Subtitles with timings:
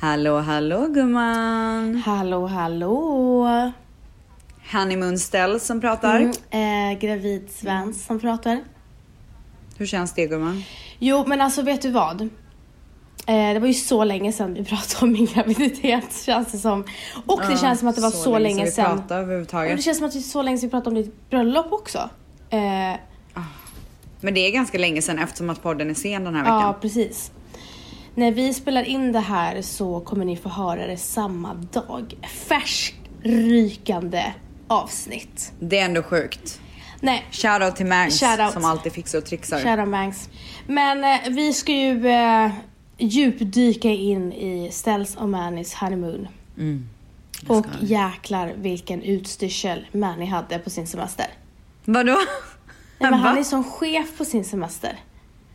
[0.00, 1.96] Hallå, hallå gumman.
[2.06, 3.72] Hallå, hallå.
[4.72, 6.20] Honeymoon Stell som pratar.
[6.50, 8.60] Mm, eh, gravid Svens som pratar.
[9.78, 10.62] Hur känns det gumman?
[10.98, 12.20] Jo, men alltså vet du vad?
[12.20, 12.28] Eh,
[13.26, 16.84] det var ju så länge sedan vi pratade om min graviditet känns det som.
[17.26, 18.84] Och det Ja, känns som att det var så, länge vi sedan.
[18.84, 19.82] pratade Och det överhuvudtaget.
[19.82, 21.98] känns som att det är så länge sedan vi pratade om ditt bröllop också.
[22.50, 22.58] Eh,
[24.20, 26.60] Men det är ganska länge sedan eftersom att podden är sen den här veckan.
[26.60, 27.30] ja, precis.
[28.14, 32.14] När vi spelar in det här så kommer ni få höra det samma dag.
[32.28, 34.32] Färskrykande
[34.68, 35.52] avsnitt.
[35.58, 36.60] Det är ändå sjukt.
[37.00, 38.52] Nej, Shoutout till Mags Shoutout.
[38.52, 39.60] som alltid fixar och trixar.
[39.60, 40.28] Shadow Banks.
[40.66, 42.50] Men eh, vi ska ju eh,
[42.98, 46.28] djupdyka in i Stells och Mannys honeymoon.
[46.58, 46.88] Mm.
[47.48, 51.26] Och jäklar vilken utstyrsel Manny hade på sin semester.
[51.84, 52.16] Vadå?
[52.98, 54.98] Nej, men han är som chef på sin semester.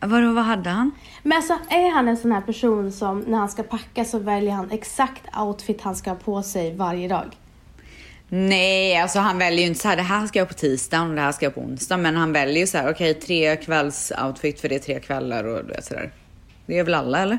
[0.06, 0.90] Vadå, vad hade han?
[1.22, 4.52] Men alltså är han en sån här person som när han ska packa så väljer
[4.52, 7.36] han exakt outfit han ska ha på sig varje dag?
[8.28, 11.14] Nej, alltså han väljer ju inte så här, det här ska jag på tisdagen och
[11.14, 11.96] det här ska jag på onsdag.
[11.96, 15.44] Men han väljer ju så här, okej tre kvälls outfit för det är tre kvällar
[15.44, 16.12] och du vet sådär.
[16.66, 17.38] Det är väl alla eller?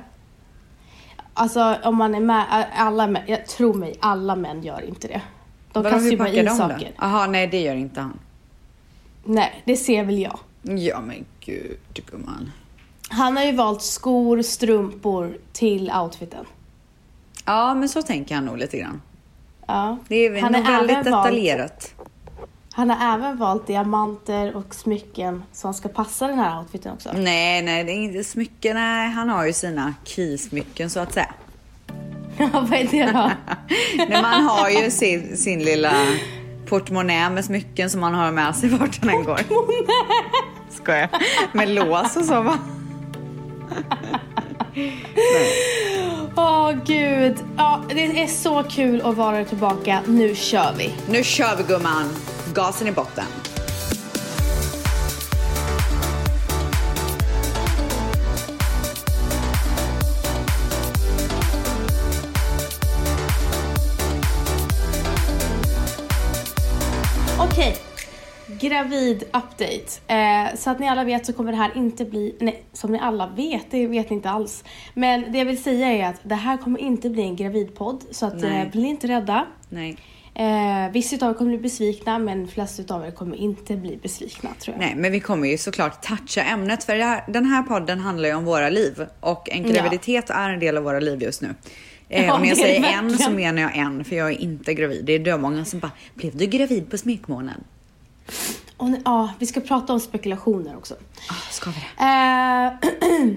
[1.33, 5.21] Alltså om man är med, alla män, jag tror mig, alla män gör inte det.
[5.73, 6.91] De Vadå, kastar ju bara packar i de saker.
[6.97, 8.19] Jaha, nej det gör inte han.
[9.23, 10.39] Nej, det ser väl jag.
[10.61, 12.51] Ja men gud gumman.
[13.09, 16.45] Han har ju valt skor, strumpor till outfiten.
[17.45, 19.01] Ja men så tänker han nog lite grann.
[19.67, 19.97] Ja.
[20.07, 21.93] Det är han nog väldigt även valt- detaljerat.
[22.73, 27.09] Han har även valt diamanter och smycken som ska passa den här outfiten också.
[27.15, 28.75] Nej, nej, det är inte smycken.
[28.75, 31.33] Nej, han har ju sina keysmycken så att säga.
[32.39, 33.31] Ja, vad är det då?
[34.09, 35.93] Nej, man har ju sin, sin lilla
[36.69, 39.39] portmonnä med smycken som man har med sig vart han än går.
[40.69, 41.09] Skojar.
[41.53, 42.57] Med lås och så va?
[46.35, 47.35] Åh gud.
[47.57, 50.01] Ja, det är så kul att vara tillbaka.
[50.07, 50.93] Nu kör vi.
[51.09, 52.09] Nu kör vi gumman.
[52.53, 53.25] Gasen i botten.
[68.59, 69.85] Gravid update.
[70.07, 72.99] Eh, så att ni alla vet så kommer det här inte bli, nej som ni
[72.99, 74.63] alla vet, det vet ni inte alls.
[74.93, 78.25] Men det jag vill säga är att det här kommer inte bli en gravidpodd så
[78.25, 79.45] att eh, bli inte rädda.
[79.69, 79.97] Nej.
[80.35, 84.49] Eh, vissa av er kommer bli besvikna men flesta av er kommer inte bli besvikna
[84.59, 84.85] tror jag.
[84.85, 88.35] Nej, men vi kommer ju såklart toucha ämnet för här, den här podden handlar ju
[88.35, 89.73] om våra liv och en Ja.
[89.73, 91.55] graviditet är en del av våra liv just nu.
[92.09, 95.05] Eh, Ja, när jag säger en så menar jag en för jag är inte gravid.
[95.05, 97.63] Det är dömånga som bara, blev du gravid på smekmånaden?
[98.77, 100.93] Och, ja, vi ska prata om spekulationer också.
[101.29, 102.03] Ah, ska vi det?
[102.03, 103.27] Eh,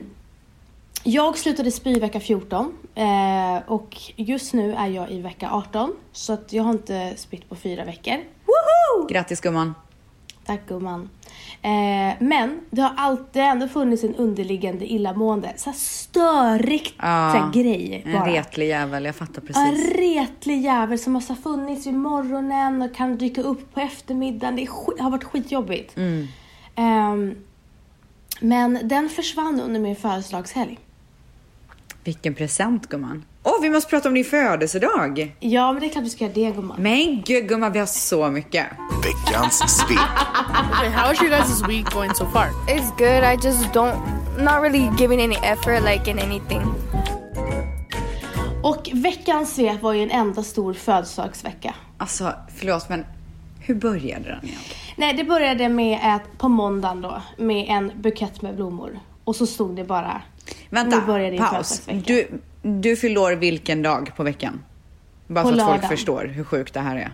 [1.02, 6.32] jag slutade spy vecka 14 eh, och just nu är jag i vecka 18 så
[6.32, 8.16] att jag har inte spytt på fyra veckor.
[8.44, 9.06] Woho!
[9.08, 9.74] Grattis gumman.
[10.50, 11.11] Tack gumman.
[11.62, 15.53] Eh, men det har alltid ändå funnits en underliggande illamående.
[15.56, 18.27] Så här störigt så här grej en bara.
[18.28, 19.93] retlig jävel, jag fattar En precis.
[19.97, 24.56] retlig jävel som har så här funnits vid morgonen och kan dyka upp på eftermiddagen.
[24.56, 25.97] Det skit, har varit skitjobbigt.
[25.97, 26.27] Mm.
[26.75, 27.34] Ehm,
[28.41, 30.78] men den försvann under min födelsedagshelg.
[32.05, 33.25] Vilken present gumman.
[33.42, 35.36] Åh, vi måste prata om din födelsedag.
[35.40, 36.76] Ja, men det är klart vi ska göra det gumman.
[36.82, 38.66] Men gud gumman, vi har så mycket.
[39.04, 39.98] Veckans svep.
[40.94, 42.46] How is your guys' week going so far?
[42.68, 43.24] It's good.
[43.24, 43.96] I just don't,
[44.38, 46.62] not really giving any effort like in anything.
[48.62, 51.74] Och veckans svep var ju en enda stor födelsedagsvecka.
[51.98, 53.06] Alltså, förlåt men
[53.60, 54.60] hur började den egentligen?
[54.96, 58.98] Nej, det började med att på måndagen då, med en bukett med blommor.
[59.24, 60.22] Och så stod det bara,
[60.70, 61.50] Vänta, nu börjar din paus.
[61.50, 62.02] födelsedagsvecka.
[62.30, 64.62] Du, du fyller år vilken dag på veckan?
[65.26, 65.88] Bara På så att folk lördagen.
[65.97, 67.12] förstår hur sjukt det här är.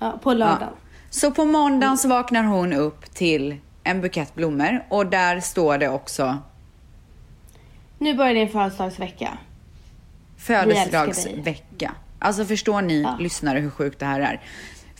[0.00, 0.68] Ja, på lördagen.
[1.10, 5.88] Så på måndagen så vaknar hon upp till en bukett blommor och där står det
[5.88, 6.38] också
[7.98, 9.38] Nu börjar din födelsedagsvecka.
[10.38, 11.92] födelsedagsvecka.
[12.18, 13.16] Alltså förstår ni Ja.
[13.20, 14.40] lyssnare hur sjukt det här är?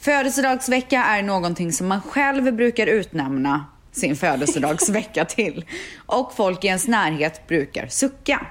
[0.00, 5.64] Födelsedagsvecka är någonting som man själv brukar utnämna sin födelsedagsvecka till.
[6.06, 8.46] Och folk i ens närhet brukar sucka.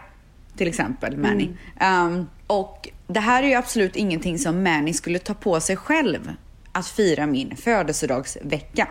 [0.58, 1.50] Till exempel Manny.
[1.82, 6.32] Um, och det här är ju absolut ingenting som Manny skulle ta på sig själv
[6.72, 8.88] att fira min födelsedagsvecka.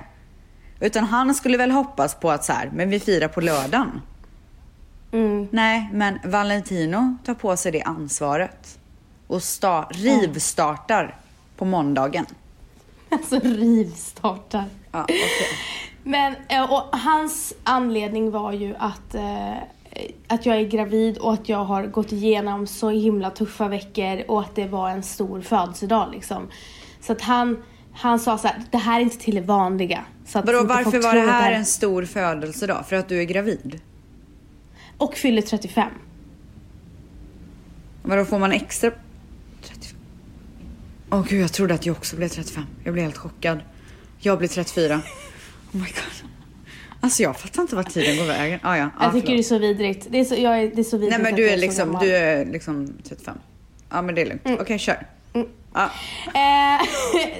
[0.81, 4.01] Utan han skulle väl hoppas på att så här, men vi firar på lördagen.
[5.13, 5.49] Mm.
[5.51, 8.79] Nej, men Valentino tar på sig det ansvaret
[9.27, 11.17] och sta- rivstartar
[11.57, 12.27] på måndagen.
[13.11, 14.65] Alltså rivstartar.
[14.93, 15.19] Ja, okej.
[16.05, 19.55] Men, eh, och hans anledning var ju att eh,
[20.29, 24.41] att jag är gravid och att jag har gått igenom så himla tuffa veckor och
[24.41, 26.49] att det var en stor födelsedag liksom.
[27.01, 27.63] Så att han,
[27.93, 30.05] han sa så här, det här är inte till det vanliga.
[30.27, 32.87] Så att Vadå, varför var det att här en stor födelsedag?
[32.87, 33.81] För att du är gravid?
[34.99, 35.89] Och fyller 35.
[38.03, 38.91] Vadå, får man extra...
[39.63, 39.99] 35?
[41.11, 42.65] Åh gud, jag trodde att jag också blev 35.
[42.85, 43.61] Jag blev helt chockad.
[44.19, 45.03] Jag blir 34.
[45.75, 46.29] Oh my god.
[47.05, 48.61] Alltså jag fattar inte vart tiden går vägen.
[48.63, 49.47] Ah, ja, ah, jag tycker det är förlåt.
[49.47, 50.07] så vidrigt.
[50.11, 52.05] Det är så, jag är, det är så vidrigt Nej men du är liksom, gammal.
[52.07, 53.39] du är liksom 35.
[53.91, 54.61] Ja men det är lugnt.
[54.61, 55.07] Okej, kör.
[55.75, 55.91] Ja.
[56.35, 56.87] Eh,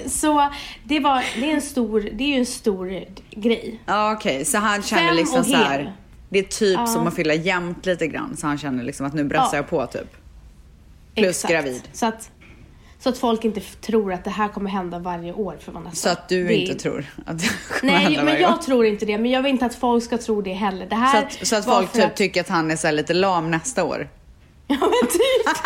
[0.09, 0.49] så
[0.83, 3.79] det var, det är en stor, det är ju en stor grej.
[3.85, 5.95] Ja okej, så han känner Fem liksom så här.
[6.29, 6.87] Det är typ Ja.
[6.87, 8.37] som att fylla jämnt lite grann.
[8.37, 9.63] Så han känner liksom att nu brassar Ja.
[9.63, 10.15] jag på typ.
[11.15, 11.51] Plus Exakt.
[11.51, 11.81] gravid.
[11.93, 12.31] Så att,
[13.03, 15.95] så att folk inte tror att det här kommer hända varje år för Vanessa.
[15.95, 18.53] Så att du Det är- inte tror att det kommer Nej, hända men varje jag
[18.53, 18.57] år.
[18.57, 19.17] tror inte det.
[19.17, 20.85] Men jag vill inte att folk ska tro det heller.
[20.85, 23.83] Det Så att, så att folk typ tycker att han är så lite lam nästa
[23.83, 24.09] år.
[24.67, 25.57] Ja men typ.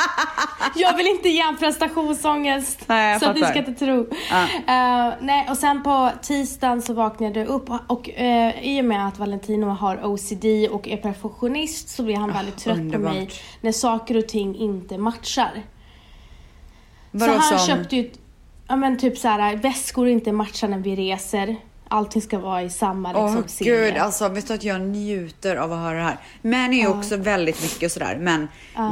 [0.75, 2.79] jag vill inte ge en prestationsångest.
[2.87, 3.53] Nej, så att ni fattar.
[3.53, 4.07] ska inte tro.
[4.31, 4.43] Ja.
[4.43, 8.85] Eh, nej, och sen på tisdagen så vaknade jag upp och, och eh, i och
[8.85, 13.11] med att Valentino har OCD och är perfektionist så blir han väldigt trött Ah, underbart.
[13.11, 13.29] på mig
[13.61, 15.51] när saker och ting inte matchar.
[17.11, 18.11] Vadå så han som- köpte ju,
[18.67, 21.55] ja men typ så här väskor inte matchar när vi reser.
[21.89, 23.91] Allting ska vara i samma Åh liksom, serie.
[23.91, 26.17] gud, alltså vet du att jag njuter av att höra det här.
[26.41, 28.17] Men är ju också väldigt mycket sådär.
[28.21, 28.47] Men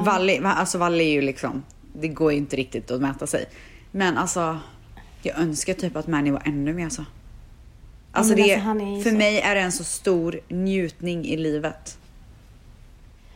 [0.06, 1.64] Valle, va- alltså Valle är ju liksom,
[1.94, 3.46] det går ju inte riktigt att mäta sig.
[3.92, 4.60] Men alltså,
[5.22, 7.06] jag önskar typ att Manny var ännu mer så.
[8.12, 11.98] Alltså men det, alltså, för så- mig är det en så stor njutning i livet.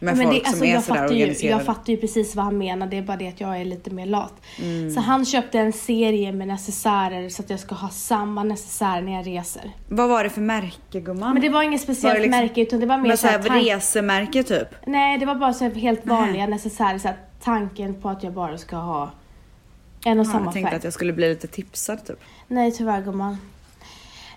[0.01, 1.47] Med men folk det, alltså, som är sådär organiserade.
[1.57, 3.89] jag fattar ju precis vad han menar, det är bara det att jag är lite
[3.89, 4.33] mer lat.
[4.61, 4.91] Mm.
[4.91, 9.11] Så han köpte en serie med necessärer så att jag ska ha samma necessär när
[9.13, 9.71] jag reser.
[9.89, 11.33] Vad var det för märke gumman?
[11.33, 13.41] Men det var inget speciellt Var liksom- märke utan det var mer Men så här
[13.41, 14.67] såhär tank- resemärke typ?
[14.85, 16.97] Nej, det var bara så helt vanliga necessärer.
[16.97, 17.09] Så
[17.43, 19.11] tanken på att jag bara ska ha
[20.05, 20.77] en och Ja, samma jag tänkte färg.
[20.77, 22.19] att jag skulle bli lite tipsad typ.
[22.47, 23.37] Nej, tyvärr gumman.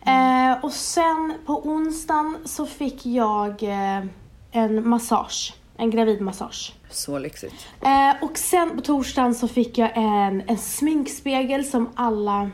[0.07, 4.05] Eh, och sen på onsdagen så fick jag eh,
[4.53, 5.55] en massage.
[5.77, 6.73] En gravidmassage.
[6.91, 7.67] Så lyxigt.
[7.81, 12.51] Eh, och sen på torsdagen så fick jag en, en sminkspegel som alla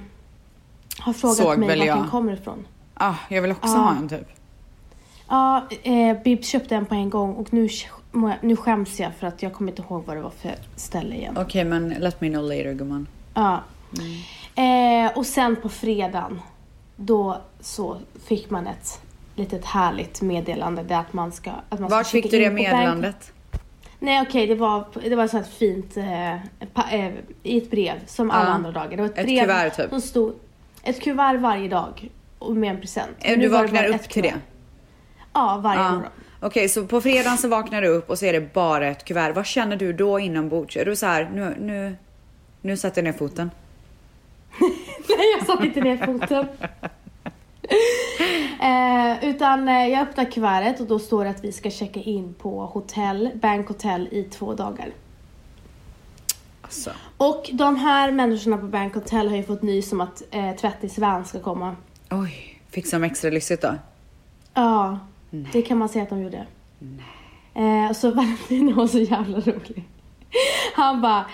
[0.99, 1.99] har frågat Såg mig vart jag.
[1.99, 2.67] den kommer ifrån.
[2.95, 3.79] Ah, jag vill också Ja.
[3.79, 4.29] ha en typ.
[5.29, 7.69] Ja, eh, Bibs köpte en på en gång och nu,
[8.43, 11.37] nu skäms jag för att jag kommer inte ihåg vad det var för ställe igen.
[11.39, 13.07] Okej, men let me know later gumman.
[13.35, 13.61] Ja.
[14.55, 16.41] Eh, och sen på fredagen,
[16.97, 17.97] då så
[18.27, 19.01] fick man ett
[19.39, 21.51] litet härligt meddelande där att man ska...
[21.69, 23.33] Att man Vart ska fick checka du det meddelandet?
[23.99, 27.13] Nej okej, det var, det var så här fint eh, pa, eh,
[27.43, 28.53] i ett brev som alla Ja.
[28.55, 28.91] andra dagar.
[28.91, 29.89] Det var ett, Ett brev kuvert, typ.
[29.91, 30.35] som stod,
[30.83, 32.11] ett kuvert varje dag
[32.51, 33.11] med en present.
[33.21, 34.29] Eh, Du det vaknar upp ett till det?
[34.29, 34.41] kuvert.
[35.33, 35.91] Ja, varje Ja.
[35.91, 36.11] morgon.
[36.41, 39.33] Okej, så på fredagen så vaknar du upp och så är det bara ett kuvert.
[39.35, 40.77] Vad känner du då inombords?
[40.77, 41.97] Är du så här, nu, nu,
[42.61, 43.51] nu sätter jag ner foten?
[45.09, 46.47] Nej, jag satte inte ner foten.
[48.61, 52.35] eh, utan eh, jag öppnar kuvertet och då står det att vi ska checka in
[52.35, 54.91] på hotell, Bank Hotel i två dagar.
[56.63, 56.91] Alltså.
[57.17, 60.99] Och de här människorna på Bank Hotel har ju fått nys om att eh, Tvättis
[60.99, 61.77] van ska komma.
[62.11, 63.75] Oj, fick de extra lyxigt då?
[64.55, 64.99] Ja,
[65.31, 66.47] det kan man säga att de gjorde.
[67.55, 69.85] Eh, så Valentino var så jävla rolig.
[70.75, 71.27] Han bara,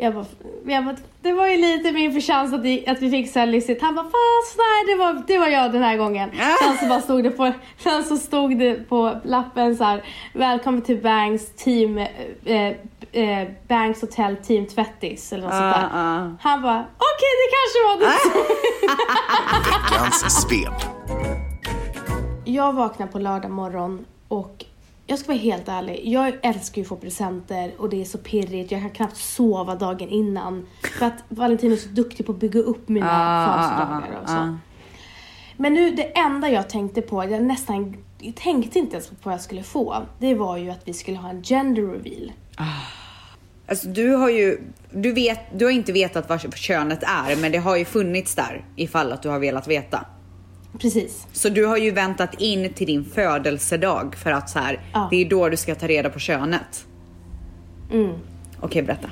[0.00, 0.24] jag bara,
[0.66, 3.80] jag bara, det var ju lite min förtjänst att vi, att vi fick så här.
[3.80, 6.30] Han bara, fast nej det var, det var jag den här gången.
[6.62, 10.82] Sen så bara stod det på, sen så stod det på lappen så här, välkommen
[10.82, 12.72] till Banks team, eh,
[13.12, 15.88] eh, Banks Hotel Team Tvättis eller något sånt där.
[15.92, 16.36] Ah, ah.
[16.40, 18.18] Han bara, okej det kanske var det.
[19.70, 20.98] Veckans svep.
[22.44, 24.64] Jag vaknar på lördag morgon och
[25.10, 28.18] jag ska vara helt ärlig, jag älskar ju att få presenter och det är så
[28.18, 28.72] pirrigt.
[28.72, 30.66] Jag kan knappt sova dagen innan.
[30.98, 34.34] För att Valentino är så duktig på att bygga upp mina Ah, födelsedagar och så.
[34.34, 34.56] ah, ah.
[35.56, 39.34] Men nu, det enda jag tänkte på, jag nästan jag tänkte inte ens på vad
[39.34, 39.96] jag skulle få.
[40.18, 42.32] Det var ju att vi skulle ha en gender reveal.
[43.68, 44.60] Alltså du har ju,
[44.90, 48.64] du vet, du har inte vetat vad könet är, men det har ju funnits där
[48.76, 50.06] ifall att du har velat veta.
[50.78, 51.26] Precis.
[51.32, 55.08] Så du har ju väntat in till din födelsedag för att så här, Ja.
[55.10, 56.86] det är då du ska ta reda på könet.
[57.92, 58.12] Mm.
[58.60, 59.10] Okej, berätta.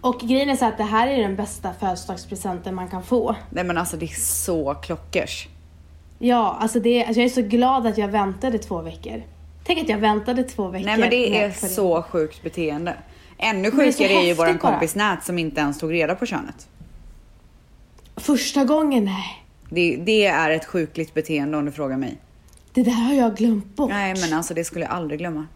[0.00, 3.36] Och grejen är så att det här är den bästa födelsedagspresenten man kan få.
[3.50, 5.48] Nej men alltså det är så klockers.
[6.18, 9.22] Ja, alltså, det, alltså jag är så glad att jag väntade två veckor.
[9.64, 10.86] Tänk att jag väntade två veckor.
[10.86, 12.94] Nej men det är så sjukt beteende.
[13.38, 16.26] Ännu det är sjukare är ju våran kompis Nät som inte ens tog reda på
[16.26, 16.68] könet.
[18.16, 19.39] Första gången, nej.
[19.70, 22.18] Det, det är ett sjukligt beteende om du frågar mig.
[22.72, 23.90] Det där har jag glömt bort.
[23.90, 25.46] Nej men alltså det skulle jag aldrig glömma.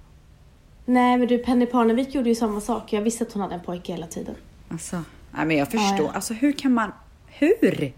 [0.87, 2.92] Nej men du, Penny Parnevik gjorde ju samma sak.
[2.92, 4.35] Jag visste att hon hade en pojke hela tiden.
[4.68, 4.97] Alltså,
[5.37, 6.06] nej men jag förstår.
[6.06, 6.12] ja.
[6.14, 6.92] Alltså hur kan man...
[7.26, 7.92] Hur?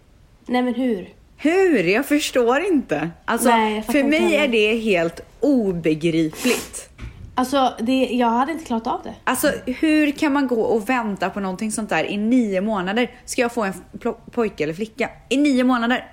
[0.46, 1.08] Nej men hur?
[1.36, 1.84] Hur?
[1.84, 3.10] Jag förstår inte.
[3.24, 4.44] Alltså, Nej, för inte mig heller.
[4.44, 6.88] är det helt obegripligt.
[7.38, 9.14] Alltså, det, jag hade inte klarat av det.
[9.24, 13.10] Alltså hur kan man gå och vänta på någonting sånt där i nio månader?
[13.24, 13.72] Ska jag få en
[14.30, 15.10] pojke eller flicka?
[15.28, 16.04] I nio månader?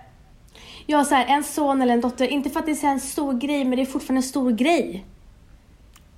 [0.86, 3.00] Jag har så här, en son eller en dotter, inte för att det är en
[3.00, 5.06] stor grej, men det är fortfarande en stor grej.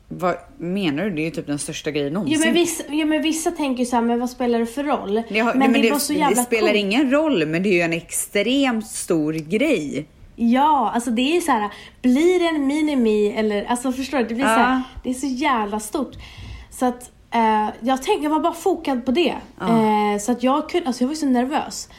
[0.07, 1.09] Vad menar du?
[1.09, 2.37] Det är ju typ den största grejen någonsin.
[2.39, 4.83] Jo men, vissa, jo men vissa tänker ju så här, men vad spelar det för
[4.83, 5.23] roll?
[5.29, 6.79] Det, har, men nej, men det, det, så jävla det spelar coolt.
[6.79, 10.07] ingen roll, men det är ju en extremt stor grej.
[10.35, 11.69] Ja, alltså det är ju så här,
[12.01, 14.23] blir det en minimi eller, alltså förstår du?
[14.23, 14.55] Det blir så Ja.
[14.57, 16.11] här, det är så jävla stort.
[16.69, 19.35] Så att eh, jag tänkte, jag var bara fokad på det.
[19.61, 21.89] Eh, så att jag kunde, alltså jag var så nervös.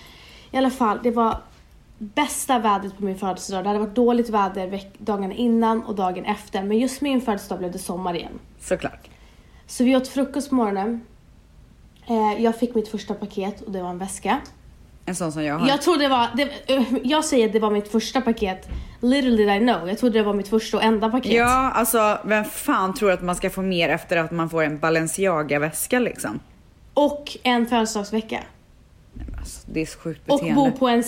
[0.51, 1.39] I alla fall, det var
[1.99, 3.65] bästa vädret på min födelsedag.
[3.65, 6.63] Det hade varit dåligt väder dagarna innan och dagen efter.
[6.63, 8.39] Men just min födelsedag blev det sommar igen.
[8.61, 9.09] Såklart.
[9.67, 11.01] Så vi åt frukost på morgonen.
[12.07, 14.41] Eh, jag fick mitt första paket och det var en väska.
[15.07, 15.69] En sån som jag har.
[15.69, 16.43] Jag trodde det var, det,
[16.75, 18.69] eh, jag säger att det var mitt första paket.
[19.01, 19.89] Little did I know.
[19.89, 21.33] Jag trodde det var mitt första och enda paket.
[21.33, 24.79] Ja, alltså vem fan tror att man ska få mer efter att man får en
[24.79, 26.41] Balenciaga-väska liksom?
[26.95, 28.41] Och en födelsedagsvecka.
[29.39, 30.55] Alltså, det är så sjukt Och beteende.
[30.71, 31.03] bo på en,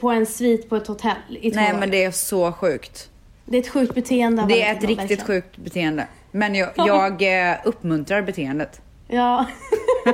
[0.00, 1.78] på en svit på ett hotell i två Nej år.
[1.78, 3.10] men det är så sjukt.
[3.44, 4.44] det är ett sjukt beteende.
[4.48, 5.24] Det är ett riktigt verkligen.
[5.26, 6.06] sjukt beteende.
[6.30, 6.86] Men jag, Ja.
[7.18, 8.80] jag eh, uppmuntrar beteendet.
[9.08, 9.46] Ja.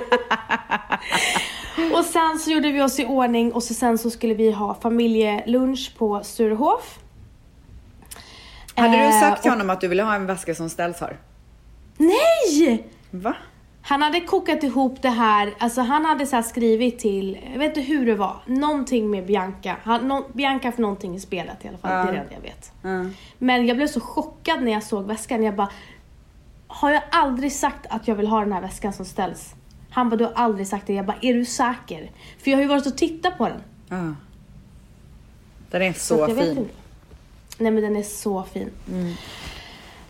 [1.98, 4.74] och sen så gjorde vi oss i ordning och så sen så skulle vi ha
[4.74, 6.98] familjelunch på Sturehof.
[8.74, 11.16] Hade du Eh, sagt till honom att du ville ha en väska som ställs har?
[11.96, 12.86] Nej!
[13.10, 13.34] Va?
[13.82, 17.76] Han hade kokat ihop det här, alltså han hade så här skrivit till, jag vet
[17.76, 19.76] inte hur det var, någonting med Bianca.
[19.82, 22.40] Han, nå- Bianca för någonting i spelet i alla fall, det är det enda jag
[22.40, 22.72] vet.
[22.82, 23.04] Ja.
[23.38, 25.42] Men jag blev så chockad när jag såg väskan.
[25.42, 25.68] Jag bara,
[26.66, 29.54] har jag aldrig sagt att jag vill ha den här väskan som ställs?
[29.90, 30.92] Han bara, du har aldrig sagt det.
[30.92, 32.10] Jag bara, är du säker?
[32.38, 33.62] För jag har ju varit och tittat på den.
[33.88, 34.14] Ja.
[35.70, 36.68] Den är så, vet fin.
[37.58, 38.70] Nej men den är så fin.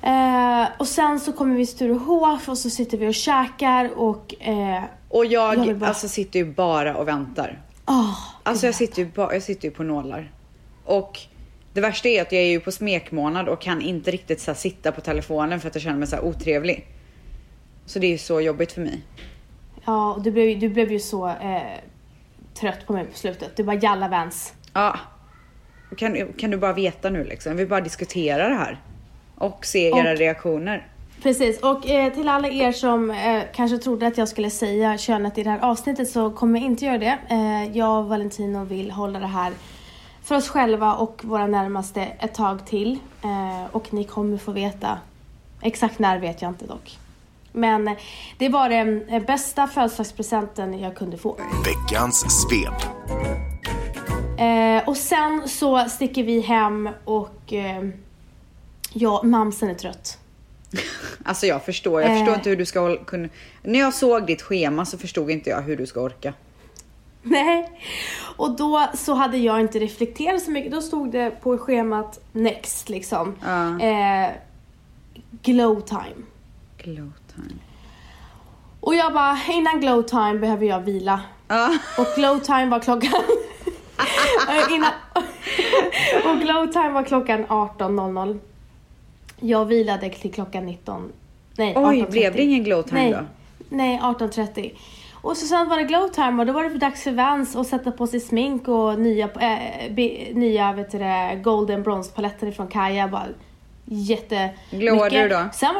[0.02, 4.34] Eh, och sen så kommer vi till Sturehof och så sitter vi och käkar och...
[4.40, 7.62] Eh, Och jag, Jag bara- alltså, sitter ju bara och väntar.
[7.86, 10.32] åh, Alltså jag sitter, ju bara, jag sitter ju på nålar.
[10.84, 11.20] Och
[11.72, 14.92] det värsta är att jag är ju på smekmånad och kan inte riktigt så sitta
[14.92, 16.86] på telefonen för att jag känner mig så här, otrevlig.
[17.86, 19.00] Så det är ju så jobbigt för mig.
[19.84, 21.62] Ja, och du blev, du blev ju så eh,
[22.60, 23.56] trött på mig på slutet.
[23.56, 24.54] Du bara, jalla Vans.
[24.72, 24.96] Ja.
[25.96, 27.56] Kan, kan du bara veta nu liksom?
[27.56, 28.80] Vi bara diskutera det här.
[29.34, 30.86] Och se Och- era reaktioner.
[31.22, 35.38] Precis, och eh, till alla er som eh, kanske trodde att jag skulle säga könet
[35.38, 37.18] i det här avsnittet så kommer jag inte göra det.
[37.30, 39.52] Eh, jag och Valentino vill hålla det här
[40.22, 42.98] för oss själva och våra närmaste ett tag till.
[43.24, 44.98] Eh, och ni kommer få veta,
[45.62, 46.98] exakt när vet jag inte dock.
[47.58, 47.96] Men
[48.38, 51.36] det var den bästa födelsedagspresenten jag kunde få.
[51.64, 52.82] Veckans svep.
[54.38, 57.88] Eh, och sen så sticker vi hem och eh,
[58.92, 60.18] ja, mamsen är trött.
[61.24, 62.16] Alltså jag förstår, jag Eh.
[62.18, 63.28] förstår inte hur du ska kunna...
[63.62, 66.34] När jag såg ditt schema så förstod inte jag hur du ska orka.
[67.22, 67.70] Nej.
[68.36, 70.72] Och då så hade jag inte reflekterat så mycket.
[70.72, 73.34] Då stod det på schemat next liksom.
[73.80, 74.30] Eh,
[75.42, 76.26] glow time.
[76.78, 77.12] Glow
[78.80, 81.20] Och jag bara, innan glow time behöver jag vila.
[81.48, 81.78] Ja.
[81.98, 83.12] Och glow time var klockan...
[84.48, 84.92] Eh, innan...
[86.24, 88.38] och glow time var klockan 18.00.
[89.40, 91.12] Jag vilade till klockan 19...
[91.56, 92.10] Nej, Oj, 18.30.
[92.10, 93.12] blev det ingen glow time Nej.
[93.12, 93.18] då?
[93.68, 94.72] Nej, 18.30.
[95.12, 97.56] Och så sen var det glow time och då var det för dags för Vans
[97.56, 102.30] att sätta på sig smink och nya, äh, be, nya vet du, det, golden bronze
[102.56, 103.08] från Kaja.
[103.08, 103.26] Bara
[103.84, 105.48] jätte Glowade du då?
[105.52, 105.74] Sen,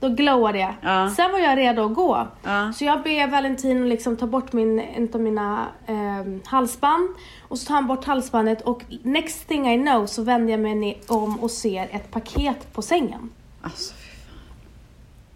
[0.00, 0.74] då glowade jag.
[0.82, 1.10] Ja.
[1.16, 2.26] Sen var jag redo att gå.
[2.42, 2.72] Ja.
[2.72, 7.08] Så jag ber Valentino liksom ta bort min, en av mina eh, halsband.
[7.48, 11.00] Och så tar han bort halsbandet och next thing I know så vänder jag mig
[11.08, 13.30] om och ser ett paket på sängen.
[13.62, 14.38] Alltså, fan.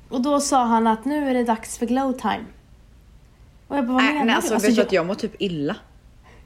[0.09, 2.45] Och då sa han att nu är det dags för glow time.
[3.69, 4.37] Och jag bara, vad Nej, menar nej, du?
[4.37, 5.77] alltså, Alltså, vet jag, att jag mår typ illa.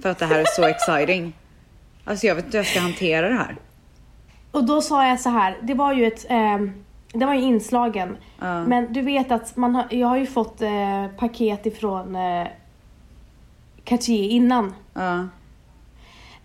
[0.02, 1.32] För att det här är så exciting.
[2.04, 3.56] Alltså jag vet inte hur jag ska hantera det här.
[4.50, 6.72] Och då sa jag så här, det var ju ett, ehm,
[7.12, 8.16] det var ju inslagen.
[8.38, 8.64] Ja.
[8.64, 12.46] Men du vet att man har, jag har ju fått eh, paket ifrån eh,
[13.84, 14.74] Cartier innan.
[14.94, 15.28] Ja,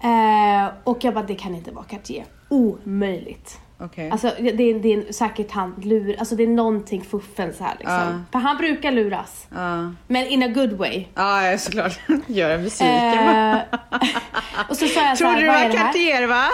[0.05, 2.25] Eh, och jag bara, det kan inte vara Cartier.
[2.49, 3.59] Omöjligt.
[3.79, 4.09] okej.
[4.11, 7.93] Alltså det, är, det är säkert han lur, alltså det är någonting fuffens här liksom.
[7.95, 8.19] Ja.
[8.31, 9.47] För han brukar luras.
[9.55, 11.05] Ja, Men in a good way.
[11.15, 11.99] ja såklart.
[12.27, 13.27] Gör en besviken.
[13.27, 13.57] Eh,
[14.69, 15.85] och så sa jag så Trodde här, du vad var det här?
[15.87, 16.45] Cartier va?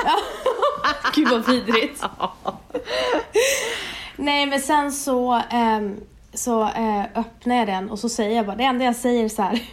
[1.16, 2.04] Gud vad vidrigt.
[4.20, 5.96] Nej men sen så, ehm,
[6.34, 9.30] så eh, öppnar jag den och så säger jag bara, det enda jag säger är
[9.30, 9.62] så här.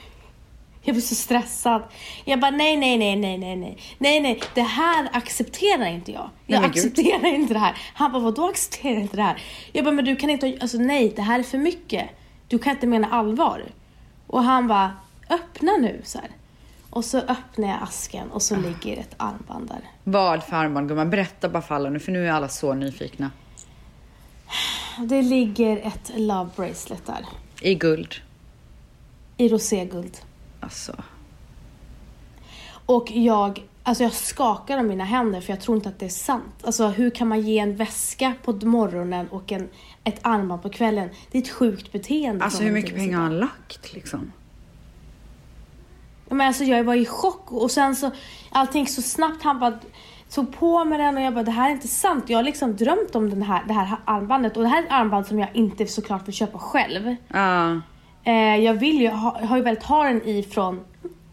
[0.83, 1.83] Jag blir så stressad.
[2.25, 6.31] Jag bara nej, nej, nej, nej, nej, nej, nej, nej, det här accepterar inte jag.
[6.47, 6.71] Jag gud.
[6.71, 7.77] accepterar inte det här.
[7.95, 9.43] Han bara, vadå accepterar inte det här?
[9.73, 12.11] Jag bara, men du kan inte, alltså nej, det här är för mycket.
[12.49, 13.65] Du kan inte mena allvar.
[14.27, 14.93] Och han bara,
[15.31, 16.29] öppna nu så här.
[16.91, 19.81] Och så öppnar jag asken och så ligger ett armband där.
[20.05, 21.11] Vad för armband gumman?
[21.11, 23.31] Berätta bara för alla nu för nu är alla så nyfikna.
[24.99, 27.27] Det ligger ett love bracelet där.
[27.61, 28.15] I guld.
[29.37, 30.19] I roséguld.
[30.61, 31.03] Alltså.
[32.87, 36.11] Och jag, alltså jag skakar om mina händer för jag tror inte att det är
[36.11, 36.55] sant.
[36.65, 39.69] Alltså hur kan man ge en väska på morgonen och en,
[40.05, 41.09] ett armband på kvällen?
[41.31, 42.45] Det är ett sjukt beteende.
[42.45, 44.33] Alltså hur mycket pengar har han lagt liksom?
[46.29, 48.11] Men alltså jag var i chock och sen så
[48.51, 49.43] allting så snabbt.
[49.43, 49.79] Han bara
[50.37, 52.25] tog på mig den och jag bara det här är inte sant.
[52.27, 54.93] Jag har liksom drömt om den här, det här armbandet och det här är ett
[54.93, 57.17] armband som jag inte såklart vill köpa själv.
[57.29, 57.81] Ja.
[58.25, 60.81] Eh, jag vill ju ha, har ju velat ha den ifrån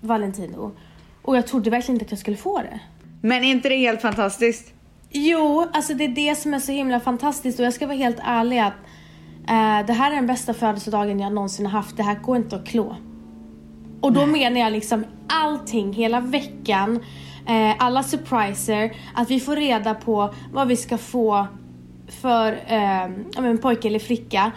[0.01, 0.71] Valentino
[1.21, 2.79] och jag trodde verkligen inte att jag skulle få det.
[3.21, 4.73] Men är inte det helt fantastiskt?
[5.09, 8.19] Jo, alltså det är det som är så himla fantastiskt och jag ska vara helt
[8.23, 8.73] ärlig att
[9.47, 11.97] eh, det här är den bästa födelsedagen jag någonsin har haft.
[11.97, 12.95] Det här går inte att klå.
[14.01, 16.99] Och då menar jag liksom allting, hela veckan,
[17.47, 21.47] eh, alla surpriser, att vi får reda på vad vi ska få
[22.21, 24.51] för eh, men pojke eller flicka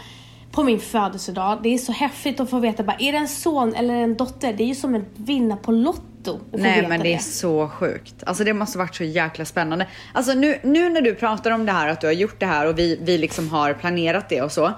[0.56, 1.58] på min födelsedag.
[1.62, 4.52] Det är så häftigt att få veta bara, är det en son eller en dotter?
[4.52, 6.40] Det är ju som att vinna på Lotto.
[6.52, 8.14] Nej men det är så sjukt.
[8.26, 9.86] Alltså det måste varit så jäkla spännande.
[10.12, 12.66] Alltså nu, nu när du pratar om det här att du har gjort det här
[12.66, 14.72] och vi, vi liksom har planerat det och så.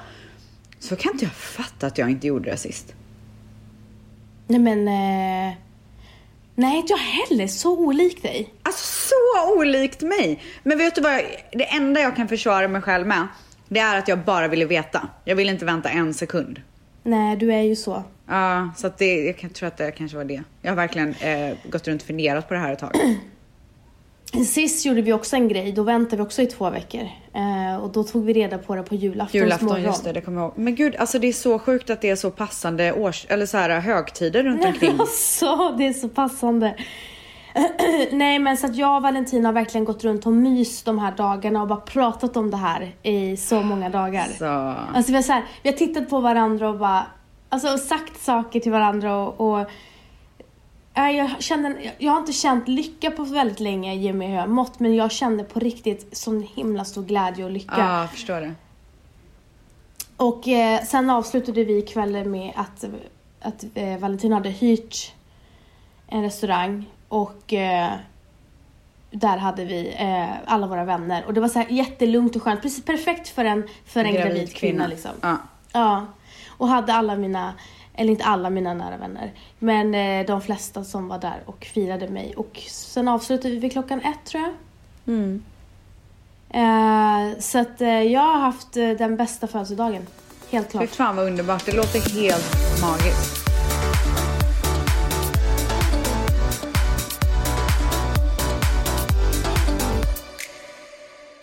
[0.79, 2.95] Så kan inte jag fatta att jag inte gjorde det sist.
[4.47, 4.89] Nej men...
[4.89, 5.55] Eh,
[6.59, 7.47] nej, inte jag heller.
[7.47, 8.55] Så olik dig.
[8.63, 10.43] Alltså så olikt mig.
[10.63, 11.21] Men vet du vad?
[11.53, 13.29] Det enda jag kan försvara mig själv med.
[13.69, 15.09] Det är att jag bara ville veta.
[15.25, 16.63] Jag ville inte vänta en sekund.
[17.03, 18.03] Nej, du är ju så.
[18.29, 20.43] Ja, så att det, jag tror att det kanske var det.
[20.63, 22.97] Jag har verkligen eh, gått runt och funderat på det här ett tag.
[24.33, 25.73] Sist gjorde vi också en grej.
[25.73, 27.09] Då väntade vi också i två veckor.
[27.35, 29.85] Eh, och då tog vi reda på det på julaftons Julafton, morgon.
[29.85, 30.59] just det, det kommer jag ihåg.
[30.59, 33.57] Men gud, alltså det är så sjukt att det är så passande års, eller så
[33.57, 34.97] här högtider runt omkring.
[35.01, 36.75] Alltså, det är så passande.
[38.13, 41.13] Nej men så att jag och Valentina har verkligen gått runt och myst de här
[41.17, 44.27] dagarna och bara pratat om det här i så många dagar.
[44.39, 44.75] Så.
[44.97, 47.07] Alltså vi har, så här, vi har tittat på varandra och bara,
[47.49, 49.67] alltså och sagt saker till varandra och, och
[51.07, 54.51] jag, kände, jag har inte känt lycka på väldigt länge i och med hur jag
[54.51, 57.75] mått, men jag kände på riktigt sån himla stor glädje och lycka.
[57.79, 58.55] Ja, jag förstår det.
[60.17, 62.85] Och eh, sen avslutade vi kvällen med att,
[63.41, 65.13] att eh, Valentin hade hyrt
[66.07, 67.91] en restaurang och eh,
[69.11, 71.25] där hade vi eh, alla våra vänner.
[71.27, 74.55] Och det var så här jättelugnt och skönt, precis perfekt för en, för en gravid,
[74.55, 74.87] kvinna.
[74.87, 75.11] liksom.
[75.21, 75.37] Ja.
[75.73, 76.07] Ja.
[76.49, 77.55] Och hade alla mina,
[77.99, 82.09] eller inte alla mina nära vänner, men eh, de flesta som var där och firade
[82.09, 82.35] mig.
[82.37, 84.53] Och sen avslutade vi vid klockan ett tror jag.
[85.15, 85.43] Mm.
[86.51, 90.07] Eh, så att eh, jag har haft den bästa födelsedagen.
[90.51, 90.91] Helt Fy klart.
[90.91, 91.67] fan vad underbart.
[91.67, 93.49] Det låter helt magiskt.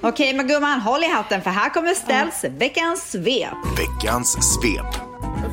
[0.01, 3.53] Okej, men gumman, håll i hatten för här kommer ställs veckans svep.
[3.77, 5.04] Veckans svep.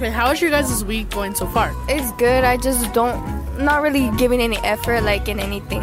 [0.02, 1.70] Okay, how is your guys' week going so far?
[1.88, 2.42] It's good.
[2.42, 3.22] I just don't,
[3.56, 5.82] not really giving any effort like in anything.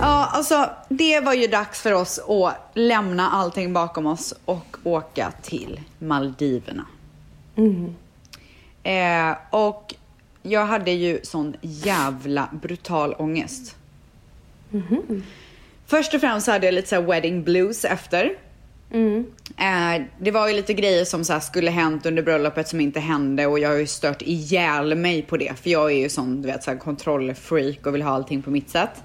[0.00, 5.32] Ja, alltså det var ju dags för oss att lämna allting bakom oss och åka
[5.42, 6.86] till Maldiverna.
[8.82, 9.94] Eh, och
[10.42, 13.76] jag hade ju sån jävla brutal ångest.
[15.86, 18.36] Först och främst så hade jag lite så här wedding blues efter.
[19.56, 23.46] Eh, det var ju lite grejer som så skulle hänt under bröllopet som inte hände
[23.46, 25.58] och jag har ju stört ihjäl mig på det.
[25.58, 28.50] För jag är ju sån, du vet, så här kontrollfreak och vill ha allting på
[28.50, 29.04] mitt sätt.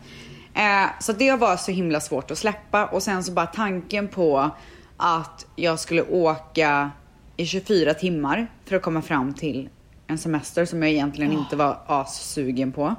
[0.53, 4.51] Eh, så det var så himla svårt att släppa och sen så bara tanken på
[4.97, 6.91] att jag skulle åka
[7.37, 9.69] i 24 timmar för att komma fram till
[10.07, 12.95] en semester som jag egentligen inte var assugen på.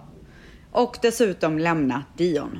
[0.72, 2.58] Och dessutom lämna Dion.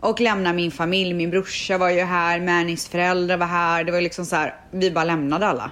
[0.00, 3.84] Och lämna min familj, min brorsa var ju här, Mannys föräldrar var här.
[3.84, 5.70] Det var liksom så här, vi bara lämnade alla.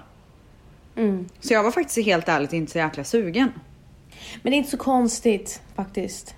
[1.40, 3.52] Så jag var faktiskt helt ärligt inte så jäkla sugen.
[4.42, 6.34] Men det är inte så konstigt faktiskt.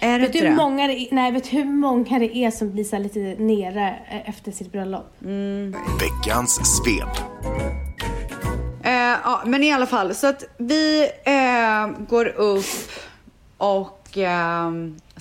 [0.00, 0.62] Är det Vet du, inte hur det?
[0.62, 3.88] många det, är- nej, vet du hur många det är som blir så lite nere
[4.10, 5.06] eh, efter sitt bröllop?
[6.00, 7.08] Veckans svep.
[8.82, 8.92] Eh,
[9.24, 12.64] ja, men i alla fall, så att vi eh, går upp
[13.56, 14.70] och eh,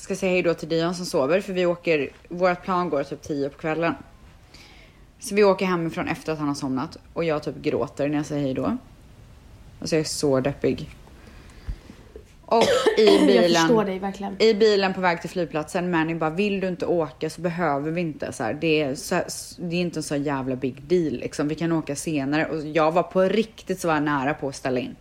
[0.02, 3.22] ska säga hej då till Dion som sover för vi åker, vårt plan går typ
[3.22, 3.94] 10 på kvällen.
[5.20, 8.26] Så vi åker hemifrån efter att han har somnat och jag typ gråter när jag
[8.26, 8.78] säger hej då.
[9.82, 10.90] Alltså jag är så deppig.
[12.46, 12.64] Och
[12.98, 14.42] i Jag bilen, förstår dig verkligen.
[14.42, 18.02] i bilen på väg till flygplatsen, Manny bara vill du inte åka så behöver vi
[18.02, 18.34] inte.
[18.34, 19.16] Så här, det, är så,
[19.58, 21.48] det är inte en så jävla big deal liksom.
[21.48, 22.46] Vi kan åka senare.
[22.46, 24.96] Och jag var på riktigt så var jag nära på att ställa in.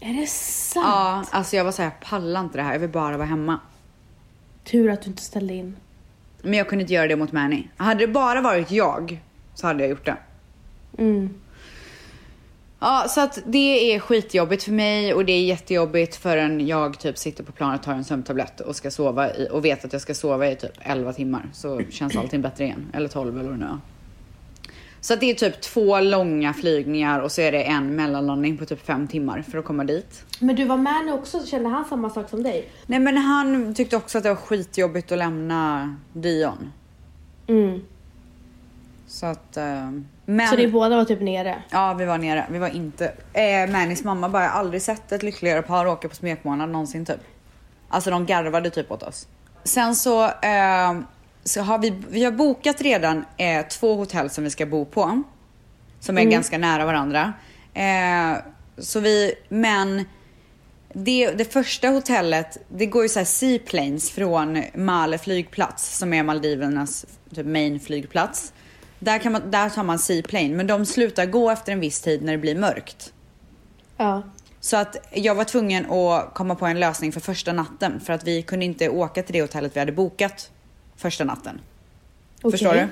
[0.00, 0.86] Är det sant?
[0.86, 2.72] Ja, alltså jag var så här, jag pallar inte det här.
[2.72, 3.60] Jag vill bara vara hemma.
[4.64, 5.76] Tur att du inte ställde in.
[6.42, 7.64] Men jag kunde inte göra det mot Manny.
[7.76, 9.20] Hade det bara varit jag
[9.54, 10.16] så hade jag gjort det.
[10.98, 11.34] Mm.
[12.80, 17.18] Ja, så att det är skitjobbigt för mig och det är jättejobbigt förrän jag typ
[17.18, 20.02] sitter på planet och tar en sömntablett och ska sova i, och vet att jag
[20.02, 21.50] ska sova i typ 11 timmar.
[21.52, 22.86] Så känns allting bättre igen.
[22.92, 23.78] Eller 12 eller vad det nu är.
[25.04, 28.66] Så att det är typ två långa flygningar och så är det en mellanlandning på
[28.66, 30.24] typ fem timmar för att komma dit.
[30.38, 32.68] Men du var med nu också, kände han samma sak som dig?
[32.86, 36.72] Nej men han tyckte också att det var skitjobbigt att lämna Dion.
[37.46, 37.80] Mm.
[39.06, 39.56] Så att...
[39.56, 39.90] eh,
[40.24, 40.48] men...
[40.48, 41.62] Så ni båda var typ nere?
[41.70, 42.46] Ja, vi var nere.
[42.50, 43.12] Vi var inte...
[43.32, 47.04] Eh, Mannys mamma bara, jag har aldrig sett ett lyckligare par åka på smekmånad någonsin
[47.04, 47.20] typ.
[47.88, 49.26] Alltså de garvade typ åt oss.
[49.64, 50.98] Sen så, eh,
[51.44, 55.22] så har vi, vi har bokat redan eh, två hotell som vi ska bo på.
[56.00, 57.32] Som är ganska nära varandra.
[57.74, 58.36] Eh,
[58.78, 60.04] så vi, men
[60.92, 66.22] det, det första hotellet, det går ju så här seaplanes från Male flygplats som är
[66.22, 68.52] Maldivernas typ main flygplats.
[68.98, 72.22] Där, kan man, där tar man seaplane, men de slutar gå efter en viss tid
[72.22, 73.12] när det blir mörkt.
[73.96, 74.22] Ja.
[74.60, 78.24] Så att jag var tvungen att komma på en lösning för första natten för att
[78.26, 80.50] vi kunde inte åka till det hotellet vi hade bokat
[80.96, 81.60] första natten.
[82.42, 82.50] Okej.
[82.50, 82.88] Förstår du?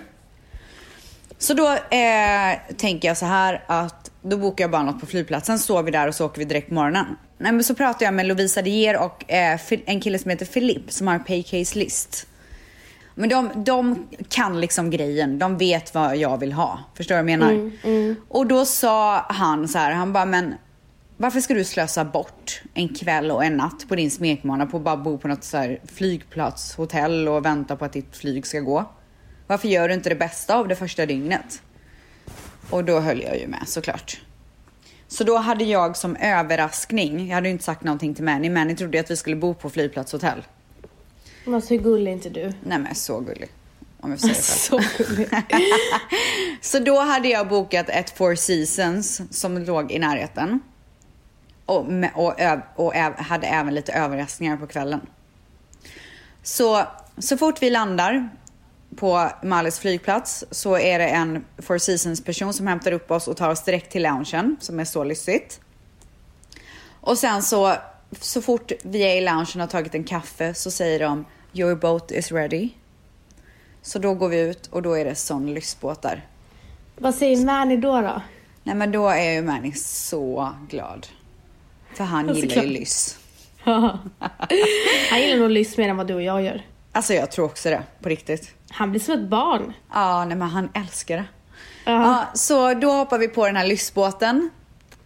[1.38, 5.58] Så då eh, tänker jag så här att då bokar jag bara något på flygplatsen,
[5.58, 7.06] sover vi där och så åker vi direkt på morgonen.
[7.38, 10.46] Nej men så pratar jag med Lovisa De Geer och eh, en kille som heter
[10.46, 12.26] Philippe som har paycase list.
[13.14, 16.78] Men de, de kan liksom grejen, de vet vad jag vill ha.
[16.94, 17.70] Förstår du vad jag menar?
[18.28, 20.54] Och då sa han så här, han bara men
[21.20, 24.82] varför ska du slösa bort en kväll och en natt på din smekmånad på att
[24.82, 28.84] bara bo på något så här flygplatshotell och vänta på att ditt flyg ska gå?
[29.46, 31.62] Varför gör du inte det bästa av det första dygnet?
[32.70, 34.20] Och då höll jag ju med såklart.
[35.08, 38.76] Så då hade jag som överraskning, jag hade ju inte sagt någonting till Manny, Manny
[38.76, 40.42] trodde att vi skulle bo på flygplatshotell.
[41.44, 42.52] Men så gullig är inte du.
[42.62, 43.48] Nej men så gullig.
[44.00, 44.80] Om jag får säga.
[44.98, 45.28] Så gullig.
[46.60, 50.60] Så då hade jag bokat ett Four Seasons som låg i närheten.
[51.70, 52.34] Och, och,
[52.76, 55.00] och hade även lite överraskningar på kvällen.
[56.42, 56.86] Så,
[57.18, 58.28] så fort vi landar
[58.96, 63.36] på Malis flygplats så är det en Four Seasons person som hämtar upp oss och
[63.36, 65.60] tar oss direkt till loungen som är så lyssigt.
[67.00, 67.74] Och sen så,
[68.20, 71.74] så fort vi är i loungen och har tagit en kaffe så säger de Your
[71.74, 72.70] boat is ready.
[73.82, 76.26] Så då går vi ut och då är det sån lyssbåt där.
[76.98, 78.22] Vad säger Manny då då?
[78.62, 81.06] Nej men då är ju Manny så glad.
[81.94, 82.72] För han Ja, gillar ju såklart.
[82.72, 83.18] lyss.
[85.10, 86.62] Han gillar nog lyss mer än vad du och jag gör.
[86.92, 88.54] Alltså jag tror också det, på riktigt.
[88.70, 89.72] Han blir som ett barn.
[89.92, 91.24] Ja, nej men han älskar det.
[91.84, 91.92] Ja.
[91.92, 94.50] Ja, så då hoppar vi på den här lyssbåten.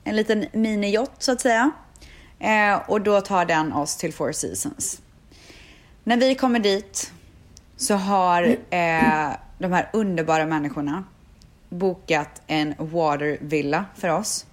[0.04, 1.70] En liten minijott så att säga.
[2.38, 5.00] Eh, och då tar den oss till Four Seasons.
[6.04, 7.12] När vi kommer dit
[7.76, 11.04] så har eh, de här underbara människorna
[11.68, 14.46] bokat en water villa för oss.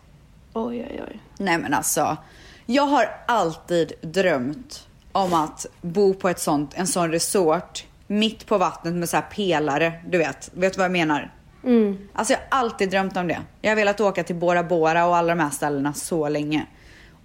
[0.53, 1.19] Oj, oj, oj.
[1.37, 2.17] Nej men alltså,
[2.65, 8.57] jag har alltid drömt om att bo på ett sånt, en sån resort mitt på
[8.57, 10.51] vattnet med så här pelare, du vet.
[10.53, 11.33] Vet du vad jag menar?
[11.63, 11.97] Mm.
[12.13, 13.41] Alltså jag har alltid drömt om det.
[13.61, 16.65] Jag har velat åka till Bora Bora och alla de här ställena så länge.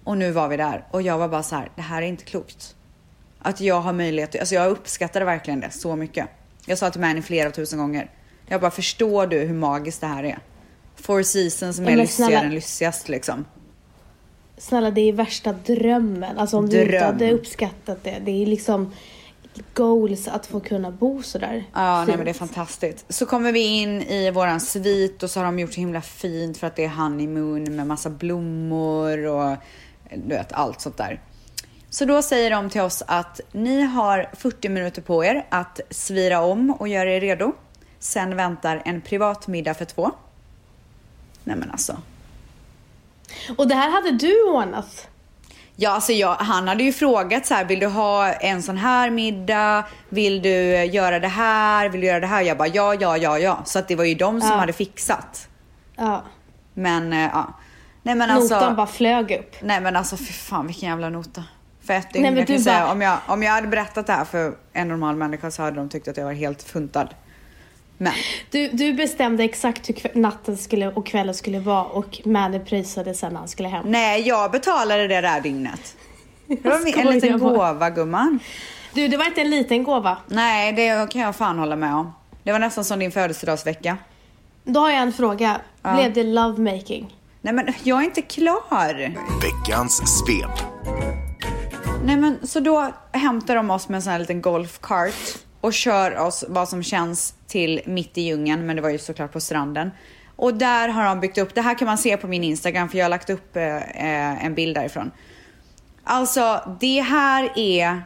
[0.03, 2.23] Och nu var vi där och jag var bara så här, det här är inte
[2.23, 2.75] klokt.
[3.39, 6.27] Att jag har möjlighet, alltså jag uppskattade verkligen det så mycket.
[6.65, 8.11] Jag sa till Manny flera tusen gånger.
[8.45, 10.39] Jag bara, förstår du hur magiskt det här är?
[11.01, 13.45] Four seasons som är lyssigare snälla- än lyssigast liksom.
[14.57, 16.37] Snälla, det är värsta drömmen.
[16.37, 17.03] Alltså om du inte Dröm.
[17.03, 18.17] hade uppskattat det.
[18.25, 18.93] Det är liksom
[19.73, 21.63] goals att få kunna bo sådär.
[21.73, 23.05] Ja, nej men det är fantastiskt.
[23.09, 26.57] Så kommer vi in i våran svit och så har de gjort så himla fint
[26.57, 29.57] för att det är honeymoon med massa blommor och
[30.15, 31.21] du vet allt sånt där.
[31.89, 36.41] Så då säger de till oss att ni har 40 minuter på er att svira
[36.41, 37.53] om och göra er redo.
[37.99, 40.11] Sen väntar en privat middag för två.
[41.47, 41.97] Nej men alltså.
[43.57, 45.07] Och det här hade du ordnat.
[45.75, 49.09] Ja, alltså jag, han hade ju frågat så här, vill du ha en sån här
[49.09, 49.83] middag?
[50.09, 51.89] Vill du göra det här?
[51.89, 52.41] Vill du göra det här?
[52.41, 53.61] Jag bara ja, ja, ja, ja.
[53.65, 54.55] Så att det var ju de som Ja.
[54.55, 55.47] hade fixat.
[55.95, 56.23] Ja.
[56.73, 57.53] Men eh, ja.
[58.03, 58.55] Nej men alltså.
[58.55, 59.55] Notan bara flög upp.
[59.61, 61.43] Nej men alltså fy fan vilken jävla nota.
[61.81, 64.13] För ett dygn, jag kan du säga, bara- om, jag, om jag hade berättat det
[64.13, 67.07] här för en normal människa så hade de tyckt att jag var helt funtad.
[67.97, 68.13] Men
[68.51, 73.33] Du, du bestämde exakt hur natten skulle, och kvällen skulle vara och Manny pröjsade sen
[73.33, 73.85] när han skulle hem.
[73.87, 75.95] nej, jag betalade det där dygnet.
[76.47, 78.39] Det var en liten gåva gumman.
[78.93, 80.17] Du, det var inte en liten gåva.
[80.27, 82.13] Nej, det kan jag fan hålla med om.
[82.43, 83.97] Det var nästan som din födelsedagsvecka.
[84.63, 85.61] Då har jag en fråga.
[85.81, 87.15] Blev det lovemaking?
[87.41, 88.97] Nej men jag är inte klar.
[89.41, 90.67] Veckans svep.
[92.05, 95.13] Nej men så då hämtar de oss med en sån här liten golfkart
[95.61, 99.33] och kör oss vad som känns till mitt i djungeln, men det var ju såklart
[99.33, 99.91] på stranden.
[100.35, 102.97] Och där har de byggt upp, det här kan man se på min Instagram för
[102.97, 105.11] jag har lagt upp eh, en bild därifrån.
[106.03, 108.01] Alltså det här är,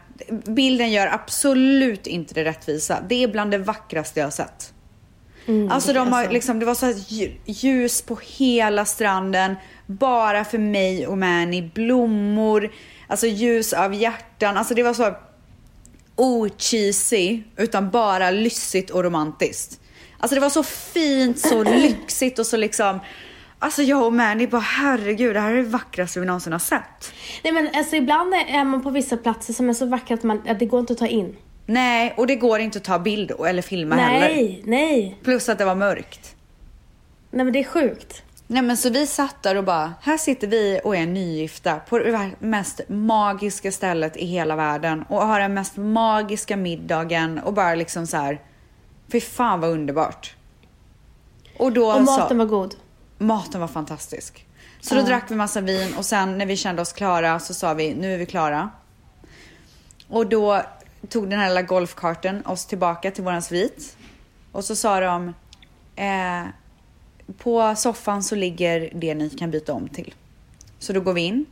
[0.45, 2.99] bilden gör absolut inte det rättvisa.
[3.09, 4.73] Det är bland det vackraste jag har sett.
[5.69, 6.93] alltså de har liksom, det var så
[7.45, 9.55] ljus på hela stranden.
[9.85, 11.61] Bara för mig och Manny.
[11.61, 12.71] Blommor,
[13.07, 14.57] alltså ljus av hjärtan.
[14.57, 15.15] Alltså det var så
[16.21, 19.79] ocheesy utan bara lyssigt och romantiskt.
[20.17, 22.99] Alltså det var så fint, så lyxigt och så liksom
[23.59, 27.13] Alltså jag och Manny bara herregud det här är det vackraste vi någonsin har sett.
[27.43, 30.41] Nej men alltså ibland är man på vissa platser som är så vackra att, man,
[30.47, 31.35] att det går inte att ta in.
[31.65, 34.35] Nej, och det går inte att ta bild eller filma heller.
[34.35, 35.17] Nej, nej.
[35.23, 36.35] Plus att det var mörkt.
[37.31, 38.23] Nej men det är sjukt.
[38.51, 41.99] Nej men så vi satt där och bara, här sitter vi och är nygifta på
[41.99, 47.75] det mest magiska stället i hela världen och har den mest magiska middagen och bara
[47.75, 48.41] liksom så här,
[49.11, 50.35] fy fan vad underbart.
[51.59, 52.75] Och då Och maten sa, var god.
[53.17, 54.45] maten var fantastisk.
[54.81, 57.73] Så då drack vi massa vin och sen när vi kände oss klara så sa
[57.73, 58.69] vi, nu är vi klara.
[60.09, 60.61] Och då
[61.09, 63.97] tog den här lilla golfkarten oss tillbaka till våran svit.
[64.51, 65.33] Och så sa de,
[65.95, 66.45] eh,
[67.37, 70.13] på soffan så ligger det ni kan byta om till.
[70.79, 71.45] Så då går vi in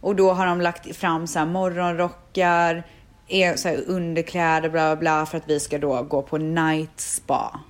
[0.00, 2.82] och då har de lagt fram så morgonrockar,
[3.28, 7.60] är så underkläder, bla bla bla för att vi ska då gå på night spa.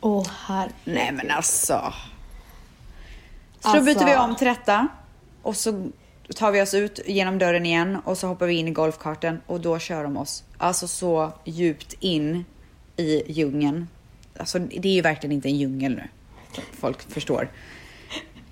[0.00, 0.70] Åh herre.
[0.84, 1.92] Nej men alltså.
[3.60, 4.88] Så Alltså- då byter vi om till detta
[5.42, 5.90] och så
[6.36, 9.60] tar vi oss ut genom dörren igen och så hoppar vi in i golfkarten och
[9.60, 12.44] då kör de oss alltså så djupt in
[12.96, 13.88] i djungeln.
[14.36, 16.08] Alltså det är ju verkligen inte en djungel nu.
[16.80, 17.50] Folk förstår.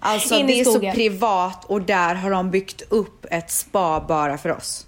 [0.01, 4.39] Alltså In det är så privat och där har de byggt upp ett spa bara
[4.39, 4.87] för oss.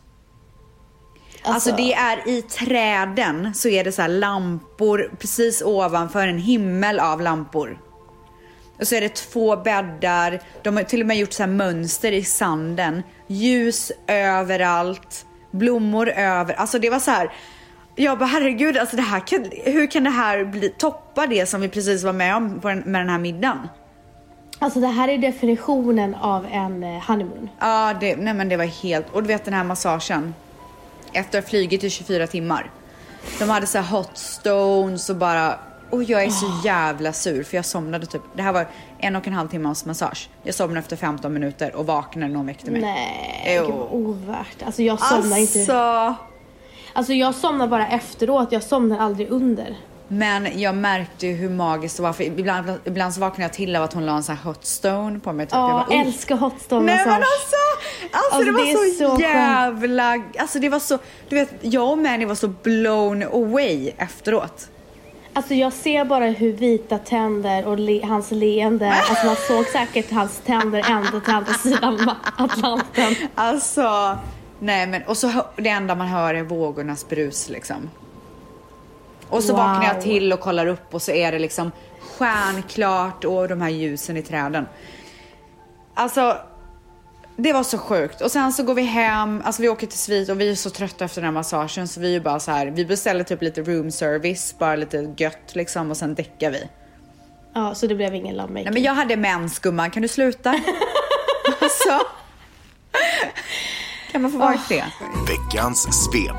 [1.45, 7.01] Alltså, det är i träden så är det så här lampor precis ovanför en himmel
[7.01, 7.79] av lampor.
[8.81, 10.41] Och så är det två bäddar.
[10.63, 13.03] De har till och med gjort så här mönster i sanden.
[13.27, 15.27] Ljus överallt.
[15.51, 16.55] Blommor över.
[16.55, 17.33] Alltså det var så här.
[17.97, 21.61] Jag bara herregud, alltså det här kan, hur kan det här bli, toppa det som
[21.61, 23.69] vi precis var med om på den, med den här middagen?
[24.59, 27.49] Alltså det här är definitionen av en eh, honeymoon.
[27.59, 29.07] Ja, det, nej men det var helt...
[29.13, 30.35] Och du vet den här massagen.
[31.13, 32.71] Efter att ha flugit i 24 timmar.
[33.39, 35.59] De hade så här hot stones och bara...
[35.91, 38.23] Och jag är så jävla sur för jag somnade typ...
[38.35, 38.67] Det här var
[38.99, 40.29] en och en halv timmas massage.
[40.43, 42.81] Jag somnade efter 15 minuter och vaknade när någon väckte mig.
[42.81, 44.63] Nej, gud vad ovärt.
[44.67, 45.65] Alltså jag somnar inte.
[46.93, 47.13] Alltså...
[47.13, 49.77] Jag somnar bara efteråt, jag somnar aldrig under.
[50.09, 52.13] Men jag märkte ju hur magiskt det var.
[52.13, 54.65] För ibland, ibland så vaknade jag till av att hon la en sån här hot
[54.65, 55.47] stone på mig.
[55.47, 55.53] Typ.
[55.55, 57.27] Ja, jag bara, älskar hot stone Nej men alltså,
[58.11, 59.21] alltså, Alltså, det var det så, så skönt.
[59.21, 64.69] jävla, alltså det var så, du vet jag och Manny var så blown away efteråt.
[65.35, 70.13] Alltså jag ser bara hur vita tänder och le- hans leende, alltså man såg säkert
[70.13, 73.15] hans tänder ända till andra sidan Atlanten.
[73.35, 74.19] Alltså,
[74.63, 77.91] nej men och så det enda man hör är vågornas brus liksom.
[79.29, 79.59] Och så Wow.
[79.63, 83.69] vaknar jag till och kollar upp och så är det liksom stjärnklart och de här
[83.71, 84.67] ljusen i träden.
[85.95, 86.37] Alltså,
[87.37, 88.21] det var så sjukt.
[88.21, 90.71] Och sen så går vi hem, alltså vi åker till svit och vi är så
[90.71, 93.61] trötta efter den här massagen så vi är bara så här, vi beställer typ lite
[93.63, 96.69] room service, bara lite gött liksom och sen däckar vi.
[97.55, 98.65] Ja, så det blev ingen lovemaking.
[98.65, 100.51] Nej men jag hade mens gumman, kan du sluta?
[101.61, 102.01] alltså.
[104.13, 104.85] Kan man få vara i fred?
[105.29, 106.37] Veckans svep.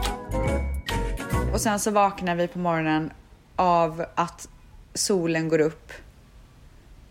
[1.54, 3.12] Och sen så vaknar vi på morgonen
[3.56, 4.48] av att
[4.94, 5.92] solen går upp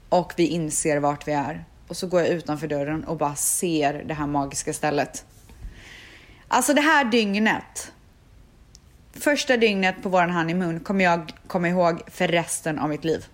[0.08, 1.64] och vi inser vart vi är.
[1.88, 5.24] Och så går jag utanför dörren och bara ser det här magiska stället.
[6.48, 7.92] Alltså det här dygnet,
[9.12, 13.24] första dygnet på våran honeymoon kommer jag komma ihåg för resten av mitt liv.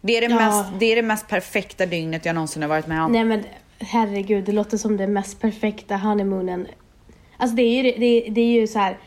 [0.00, 0.36] Det är det, Ja.
[0.62, 3.12] mest, det är det mest perfekta dygnet jag någonsin har varit med om.
[3.12, 3.44] Nej men
[3.78, 6.66] herregud, det låter som den mest perfekta honeymoonen.
[7.36, 8.98] Alltså det är ju, det, det är ju så här.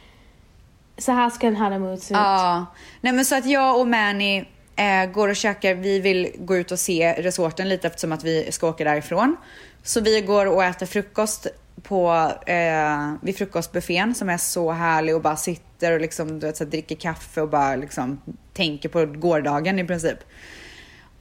[0.97, 2.17] Så här ska en honeymoon se ut.
[2.17, 2.65] Ja,
[3.01, 6.71] nej men så att jag och Manny eh, går och käkar, vi vill gå ut
[6.71, 9.35] och se resorten lite eftersom att vi ska åka därifrån.
[9.83, 11.47] Så vi går och äter frukost
[11.83, 16.57] på, eh, vid frukostbuffén som är så härlig och bara sitter och liksom, du vet,
[16.57, 18.21] så här, dricker kaffe och bara liksom
[18.53, 20.17] tänker på gårdagen i princip.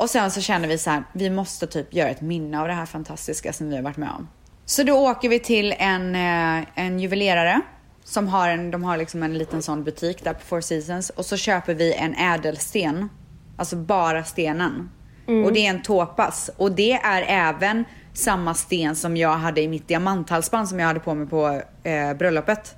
[0.00, 2.74] Och sen så känner vi så här, vi måste typ göra ett minne av det
[2.74, 4.28] här fantastiska som vi har varit med om.
[4.64, 7.60] Så då åker vi till en, eh, en juvelerare
[8.04, 11.26] som har en, de har liksom en liten sån butik där på Four Seasons och
[11.26, 13.08] så köper vi en ädelsten.
[13.56, 14.90] Alltså bara stenen.
[15.44, 19.68] Och det är en tåpas och det är även samma sten som jag hade i
[19.68, 22.74] mitt diamanthalsband som jag hade på mig på eh, bröllopet.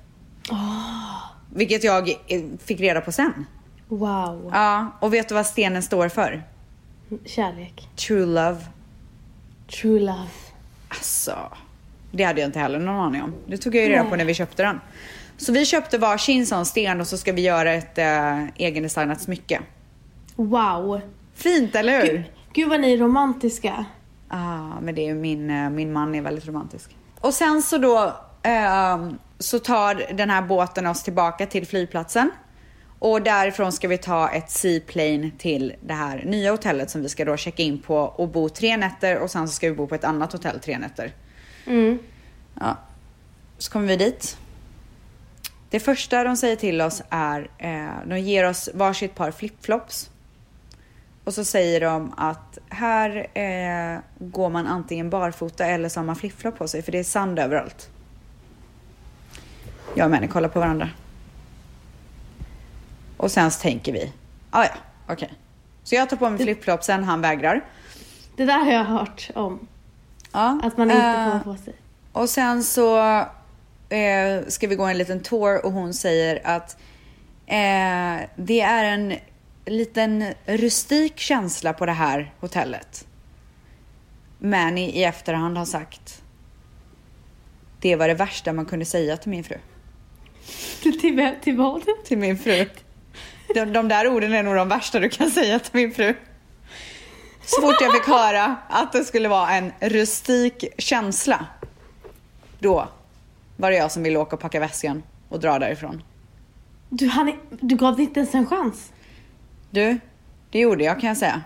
[1.55, 3.45] Vilket jag eh, fick reda på sen.
[3.87, 4.49] Wow.
[4.53, 6.52] Ja, och vet du vad stenen står för?
[7.25, 7.87] Kärlek.
[7.95, 8.57] True love.
[9.81, 10.29] True love.
[10.89, 11.37] Alltså,
[12.11, 13.33] det hade jag inte heller någon aning om.
[13.47, 14.79] Det tog jag ju reda på när vi köpte den.
[15.37, 19.61] Så vi köpte varsin sån sten och så ska vi göra ett äh, egendesignat smycke.
[20.35, 21.01] Wow.
[21.33, 22.11] Fint, eller hur?
[22.11, 23.85] Gud, gud vad ni är romantiska.
[24.27, 26.95] Ah, men det är min, eh, min man är väldigt romantisk.
[27.19, 28.13] Och sen så då
[28.43, 32.31] ehm, så tar den här båten oss tillbaka till flygplatsen.
[33.03, 37.25] Och därifrån ska vi ta ett seaplane till det här nya hotellet som vi ska
[37.25, 39.95] då checka in på och bo tre nätter och sen så ska vi bo på
[39.95, 41.11] ett annat hotell tre nätter.
[42.59, 42.77] Ja,
[43.57, 44.37] så kommer vi dit.
[45.69, 50.09] Det första de säger till oss är, eh, de ger oss varsitt par flipflops.
[51.23, 56.15] Och så säger de att här eh, går man antingen barfota eller så har man
[56.15, 57.89] flipflop på sig för det är sand överallt.
[59.95, 60.89] Jag och Manny kollar på varandra.
[63.23, 64.11] Och sen så tänker vi,
[64.49, 64.69] ah, ja,
[65.07, 65.33] okej.
[65.83, 67.65] Så jag tar på mig flipflopsen, han vägrar.
[68.35, 69.67] Det där har jag hört om.
[70.31, 71.73] Ja, Att man inte eh, ha på sig.
[72.11, 72.97] Och sen så
[73.89, 76.77] eh, ska vi gå en liten tour och hon säger att
[77.45, 79.13] eh, det är en
[79.65, 83.07] liten rustik känsla på det här hotellet.
[84.39, 86.21] Manny i efterhand har sagt
[87.79, 89.57] det var det värsta man kunde säga till min fru.
[90.81, 91.83] Till, till, till vad?
[92.05, 92.65] Till min fru.
[93.53, 96.15] De, de där orden är nog de värsta du kan säga till min fru.
[97.45, 101.45] Så fort jag fick höra att det skulle vara en rustik känsla,
[102.59, 102.87] då
[103.57, 106.03] var det jag som ville åka och packa väskan och dra därifrån.
[106.89, 108.91] Du, han, du gav det inte ens en chans.
[109.71, 109.99] Du,
[110.51, 111.41] det gjorde jag kan jag säga.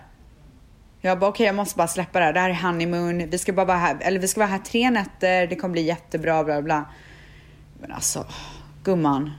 [1.00, 2.32] Jag bara okej, jag måste bara släppa det här.
[2.32, 3.30] Det här är honeymoon.
[3.30, 5.46] Vi ska bara vara här, eller vi ska vara här tre nätter.
[5.46, 6.84] Det kommer bli jättebra, bla bla.
[7.80, 8.26] Men alltså,
[8.84, 9.30] gumman.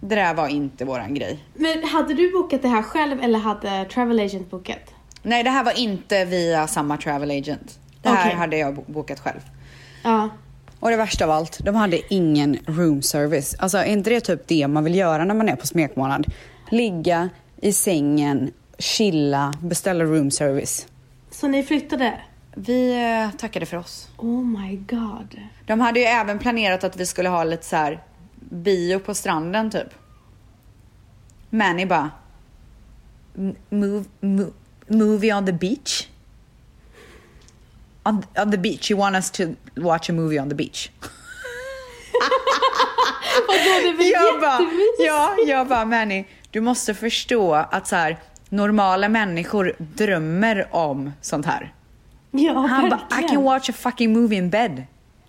[0.00, 1.38] Det där var inte våran grej.
[1.54, 4.94] Men hade du bokat det här själv eller hade travel agent bokat?
[5.22, 7.78] Nej, det här var inte via samma travel agent.
[8.02, 8.36] Det här Okej.
[8.38, 9.40] hade jag bo- bokat själv.
[10.04, 10.28] Ja.
[10.80, 13.56] Och det värsta av allt, de hade ingen room service.
[13.58, 16.26] Alltså är inte det typ det man vill göra när man är på smekmånad?
[16.70, 20.86] Ligga i sängen, chilla, beställa room service.
[21.30, 22.14] Så ni flyttade?
[22.54, 22.90] Vi
[23.24, 24.08] eh, tackade för oss.
[24.16, 25.40] Oh my god.
[25.66, 28.00] De hade ju även planerat att vi skulle ha lite så här
[28.50, 29.88] bio på stranden typ.
[31.50, 32.10] Manny bara...
[33.36, 34.50] "M- Move, move,
[34.86, 36.08] movie on the beach?
[38.02, 40.90] On, on the beach, you want us to watch a movie on the beach?
[43.48, 44.58] Vadå, det jag bara,
[44.98, 51.46] ja, jag bara Manny, du måste förstå att så här, normala människor drömmer om sånt
[51.46, 51.74] här.
[52.30, 54.84] Ja, Han bara, I can watch a fucking movie in bed.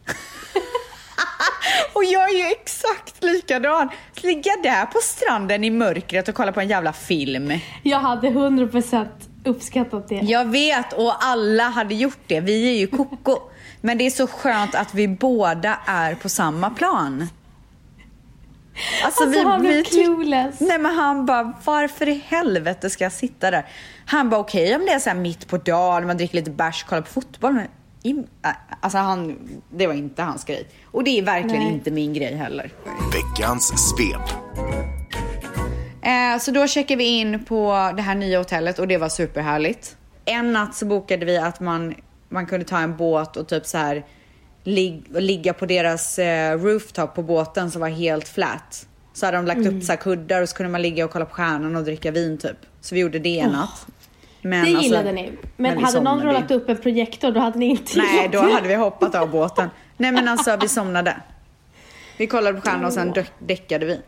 [1.94, 2.44] och jag är ju
[2.84, 3.90] exakt likadan.
[4.16, 7.54] Ligga där på stranden i mörkret och kolla på en jävla film.
[7.84, 9.08] Jag hade 100%
[9.46, 10.16] uppskattat det.
[10.16, 12.40] Jag vet och alla hade gjort det.
[12.40, 13.38] Vi är ju koko.
[13.82, 17.28] Men det är så skönt att vi båda är på samma plan.
[19.06, 20.60] Alltså, han är tyck- clueless.
[20.60, 23.66] Nej men han bara, varför i helvete ska jag sitta där?
[24.06, 27.02] Han bara, okej om det är så mitt på dagen, man dricker lite bärs, kollar
[27.02, 27.60] på fotboll.
[28.04, 29.38] Äh, alltså han,
[29.70, 30.68] det var inte hans grej.
[30.86, 31.74] Och det är verkligen Nej.
[31.74, 32.72] inte min grej heller.
[33.14, 34.30] Veckans svep.
[36.02, 39.98] Eh, så då checkade vi in på det här nya hotellet och det var superhärligt.
[40.26, 41.96] En natt så bokade vi att man,
[42.30, 44.06] man kunde ta en båt och typ så här
[44.64, 48.88] lig, ligga på deras eh, rooftop på båten som var helt flat.
[49.14, 51.26] Så hade de lagt upp så här kuddar och så kunde man ligga och kolla
[51.26, 52.58] på stjärnan och dricka vin typ.
[52.82, 53.88] Så vi gjorde det en natt.
[54.42, 55.32] Men det alltså- gillade ni.
[55.58, 58.68] Men, vi hade någon rullat upp en projektor då hade ni inte Nej, då hade
[58.68, 59.70] vi hoppat av båten.
[59.98, 61.18] Nej men alltså vi somnade.
[62.18, 64.02] Vi kollade på stjärnorna och sen däck- däckade vi.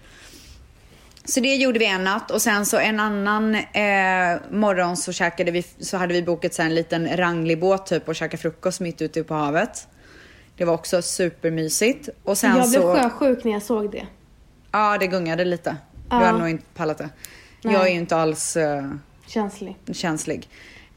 [1.26, 3.62] Så det gjorde vi en natt och sen så en annan eh,
[4.52, 8.38] morgon så, käkade vi, så hade vi bokat så en liten ranglibåt typ och käkade
[8.42, 9.88] frukost mitt ute på havet.
[10.58, 12.10] Det var också supermysigt.
[12.24, 13.10] Och sen Jag blev så...
[13.10, 14.08] sjösjuk när jag såg det.
[14.72, 15.70] Ja, det gungade lite.
[15.70, 15.78] Du
[16.10, 16.16] Ja.
[16.16, 17.10] hade nog inte pallat det.
[17.62, 17.74] Nej.
[17.74, 18.84] Jag är ju inte alls eh,
[19.34, 19.76] Känslig.
[19.94, 20.50] känslig.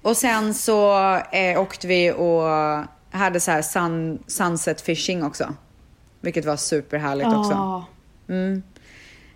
[0.02, 0.94] Och sen så
[1.32, 2.42] eh, åkte vi och
[3.18, 5.54] hade så här sun, sunset fishing också.
[6.20, 7.52] Vilket var superhärligt också.
[7.52, 7.84] Ja.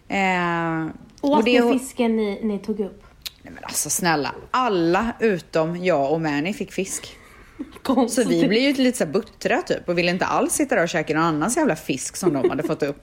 [0.08, 0.86] Eh,
[1.20, 3.02] Åt det- ni fisken ni, ni tog upp?
[3.42, 7.16] Nej men alltså snälla, alla utom jag och Mani fick fisk.
[7.58, 8.26] Så Konstigt.
[8.28, 11.14] vi blev ju lite så buttra typ och ville inte alls sitta där och käka
[11.14, 13.02] någon annans jävla fisk som de hade fått upp.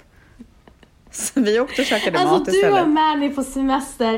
[1.16, 2.82] Så vi åkte och käkade mat Alltså du istället.
[2.84, 4.14] och Manny på semester,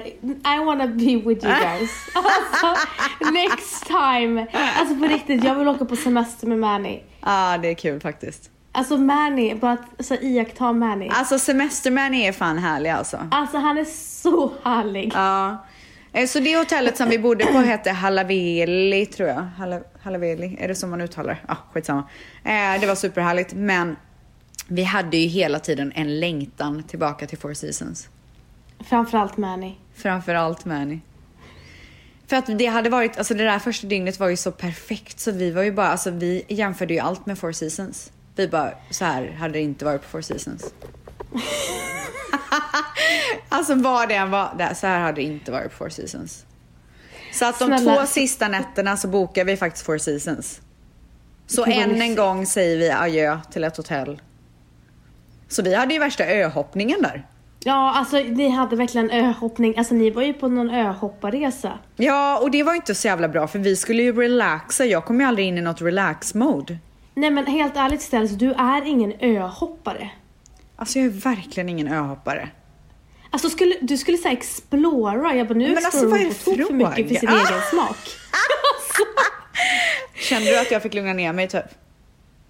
[0.56, 1.92] I wanna be with you guys.
[2.16, 2.86] Alltså,
[3.32, 4.48] next time.
[4.80, 6.94] Alltså på riktigt, jag vill åka på semester med Manny.
[6.96, 8.50] Ja, ah, det är kul faktiskt.
[8.72, 11.08] Alltså Manny, bara att så, iaktta Manny.
[11.12, 13.28] Alltså semestermän är fan härliga alltså.
[13.32, 13.86] Alltså han är
[14.22, 15.12] så härlig.
[15.16, 15.66] Ja.
[16.14, 19.48] Eh, Så det hotellet som vi bodde på hette Halaveli tror jag.
[19.58, 21.38] Halla- Halaveli, är det så man uttalar det?
[21.48, 22.04] Ja, skitsamma.
[22.44, 23.96] Eh, Det var superhärligt men
[24.68, 28.10] vi hade ju hela tiden en längtan tillbaka till Four Seasons.
[28.90, 29.76] Framförallt Manny.
[29.96, 31.00] Framförallt Mani.
[32.28, 35.32] För att det hade varit, alltså det där första dygnet var ju så perfekt så
[35.32, 38.12] vi var ju bara, alltså vi jämförde ju allt med Four Seasons.
[38.36, 40.74] Vi bara, så här hade det inte varit på Four Seasons.
[43.50, 46.46] alltså vad det än var, det, så här hade det inte varit på Four Seasons.
[47.34, 47.96] Så att de Snälla.
[47.96, 50.62] två sista nätterna så bokar vi faktiskt Four Seasons.
[51.48, 54.22] Så än en gång säger vi adjö till ett hotell.
[55.50, 57.26] Så vi hade ju värsta öhoppningen där.
[57.60, 59.78] Ja, alltså ni hade verkligen öhoppning.
[59.78, 61.80] Alltså ni var ju på någon öhopparresa.
[61.96, 64.86] Ja, och det var inte så jävla bra för vi skulle ju relaxa.
[64.86, 66.78] Jag kom ju aldrig in i något relax-mode.
[67.14, 70.10] Nej men helt ärligt Ställs, du är ingen öhoppare.
[70.76, 72.50] Alltså jag är verkligen ingen öhoppare.
[73.32, 75.36] Alltså skulle, du skulle säga explora.
[75.36, 77.34] Jag bara, nu Men alltså, vad är på tok för mycket för sin Ah!
[77.34, 77.98] egen smak.
[80.16, 81.64] Kände du att jag fick lugna ner mig typ?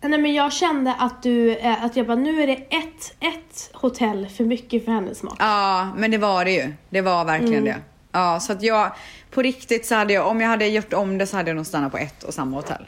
[0.02, 3.70] Nej men jag kände att du, eh, att jag bara, nu är det ett, ett
[3.74, 5.36] hotell för mycket för hennes smak.
[5.40, 6.74] Ja, men det var det ju.
[6.90, 7.76] Det var verkligen det.
[8.12, 8.92] Ja, så att jag
[9.32, 11.66] på riktigt så hade jag, om jag hade gjort om det så hade jag nog
[11.66, 12.86] stannat på ett och samma hotell.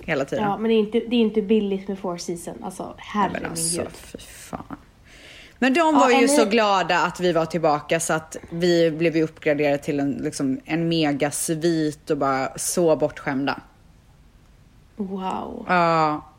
[0.00, 0.44] Hela tiden.
[0.44, 2.56] Ja, men det är inte, det är inte billigt med Four Seasons.
[2.62, 3.90] Alltså, herre men min alltså, gud.
[3.92, 4.76] fy fan.
[5.58, 8.90] Men de var Ja, ju är så glada att vi var tillbaka så att vi
[8.90, 13.60] blev uppgraderade till en, liksom, en mega svit och bara så bortskämda.
[14.96, 15.64] Wow.
[15.68, 16.29] Ja,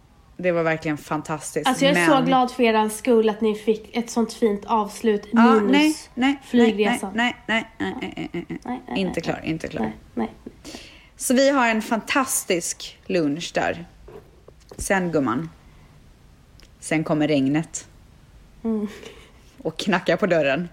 [0.41, 1.67] det var verkligen fantastiskt.
[1.67, 2.17] Alltså jag är men...
[2.17, 5.95] så glad för er skull att ni fick ett sånt fint avslut Ja, minus nej,
[6.13, 7.11] nej, flygresan.
[7.15, 8.81] Nej, nej, nej, nej, nej, nej, nej.
[8.87, 9.81] Nej, Inte klar, inte klar.
[9.81, 10.31] Nej, nej.
[11.15, 13.85] Så vi har en fantastisk lunch där.
[14.77, 15.49] Sen gumman.
[16.79, 17.87] Sen kommer regnet.
[18.63, 18.87] Mm.
[19.61, 20.69] Och knackar på dörren.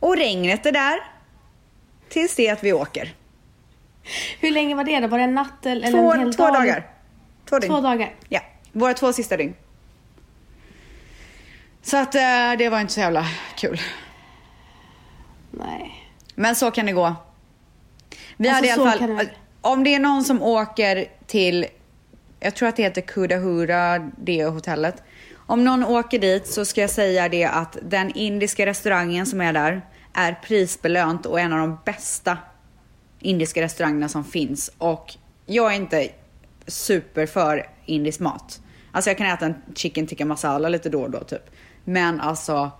[0.00, 0.98] Och regnet är där.
[2.08, 3.14] Tills det att vi åker.
[4.40, 5.06] Hur länge var det då?
[5.06, 6.54] Var det en natt eller Två, en hel två dag?
[6.54, 6.86] dagar.
[7.48, 7.72] Två dygn.
[7.74, 8.14] Två dagar.
[8.28, 8.40] Ja,
[8.72, 9.54] våra två sista dygn.
[11.82, 13.26] Så att eh, det var inte så jävla
[13.56, 13.80] kul.
[15.50, 16.04] Nej.
[16.34, 17.14] Men så kan det gå.
[18.36, 19.30] Vi Alltså, hade i alla fall, det-
[19.60, 21.66] om det är någon som åker till,
[22.40, 25.02] jag tror att det heter Kudahura, det hotellet.
[25.36, 29.52] Om någon åker dit så ska jag säga det att den indiska restaurangen som är
[29.52, 29.82] där
[30.12, 32.38] är prisbelönt och en av de bästa
[33.20, 34.70] indiska restaurangerna som finns.
[34.78, 35.14] Och
[35.46, 36.08] jag är inte
[36.68, 38.60] super för indisk mat.
[38.92, 41.50] Alltså jag kan äta en chicken tikka masala lite då och då typ.
[41.84, 42.70] Men alltså,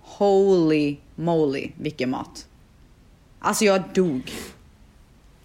[0.00, 2.46] holy moly vilken mat.
[3.38, 4.32] Alltså jag dog.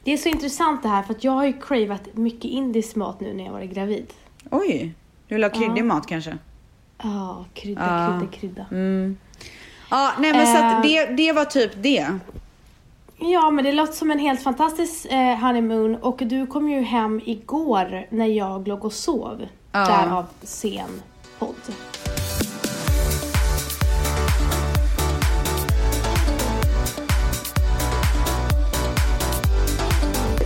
[0.04, 3.20] Det är så intressant det här för att jag har ju cravat mycket indisk mat
[3.20, 4.08] nu när jag varit gravid.
[4.52, 4.94] Oj,
[5.28, 6.38] du vill ha kryddig mat kanske?
[7.04, 8.20] Ja, krydda, Ja.
[8.20, 8.66] krydda, krydda.
[9.90, 10.78] Ja, nej men så Eh.
[10.78, 12.20] att det, det var typ det.
[13.26, 17.22] Ja, men det låter som en helt fantastisk eh, honeymoon och du kom ju hem
[17.26, 19.48] igår när jag låg och sov.
[19.72, 19.80] Ja.
[19.80, 21.02] Därav sen
[21.40, 21.56] podd.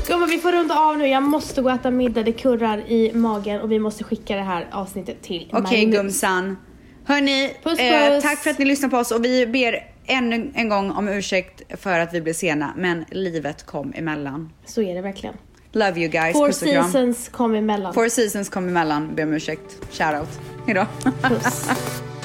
[0.08, 1.08] Gumman, vi får runda av nu.
[1.08, 2.24] Jag måste gå och äta middag.
[2.24, 5.96] Det kurrar i magen och vi måste skicka det här avsnittet till Okej Magnus.
[5.96, 6.58] gumsan.
[7.06, 8.24] Hörni, Puss, eh, puss.
[8.24, 11.62] tack för att ni lyssnar på oss och vi ber ännu en gång om ursäkt
[11.82, 12.74] för att vi blev sena.
[12.78, 14.54] Men livet kom emellan.
[14.66, 15.36] Så är det verkligen.
[15.72, 16.34] Love you guys.
[16.34, 17.94] Four seasons kom emellan.
[17.94, 19.16] Four seasons kom emellan.
[19.16, 19.78] Be om ursäkt.
[19.92, 20.40] Shoutout.
[20.66, 20.86] Hejdå.
[21.22, 21.70] Puss.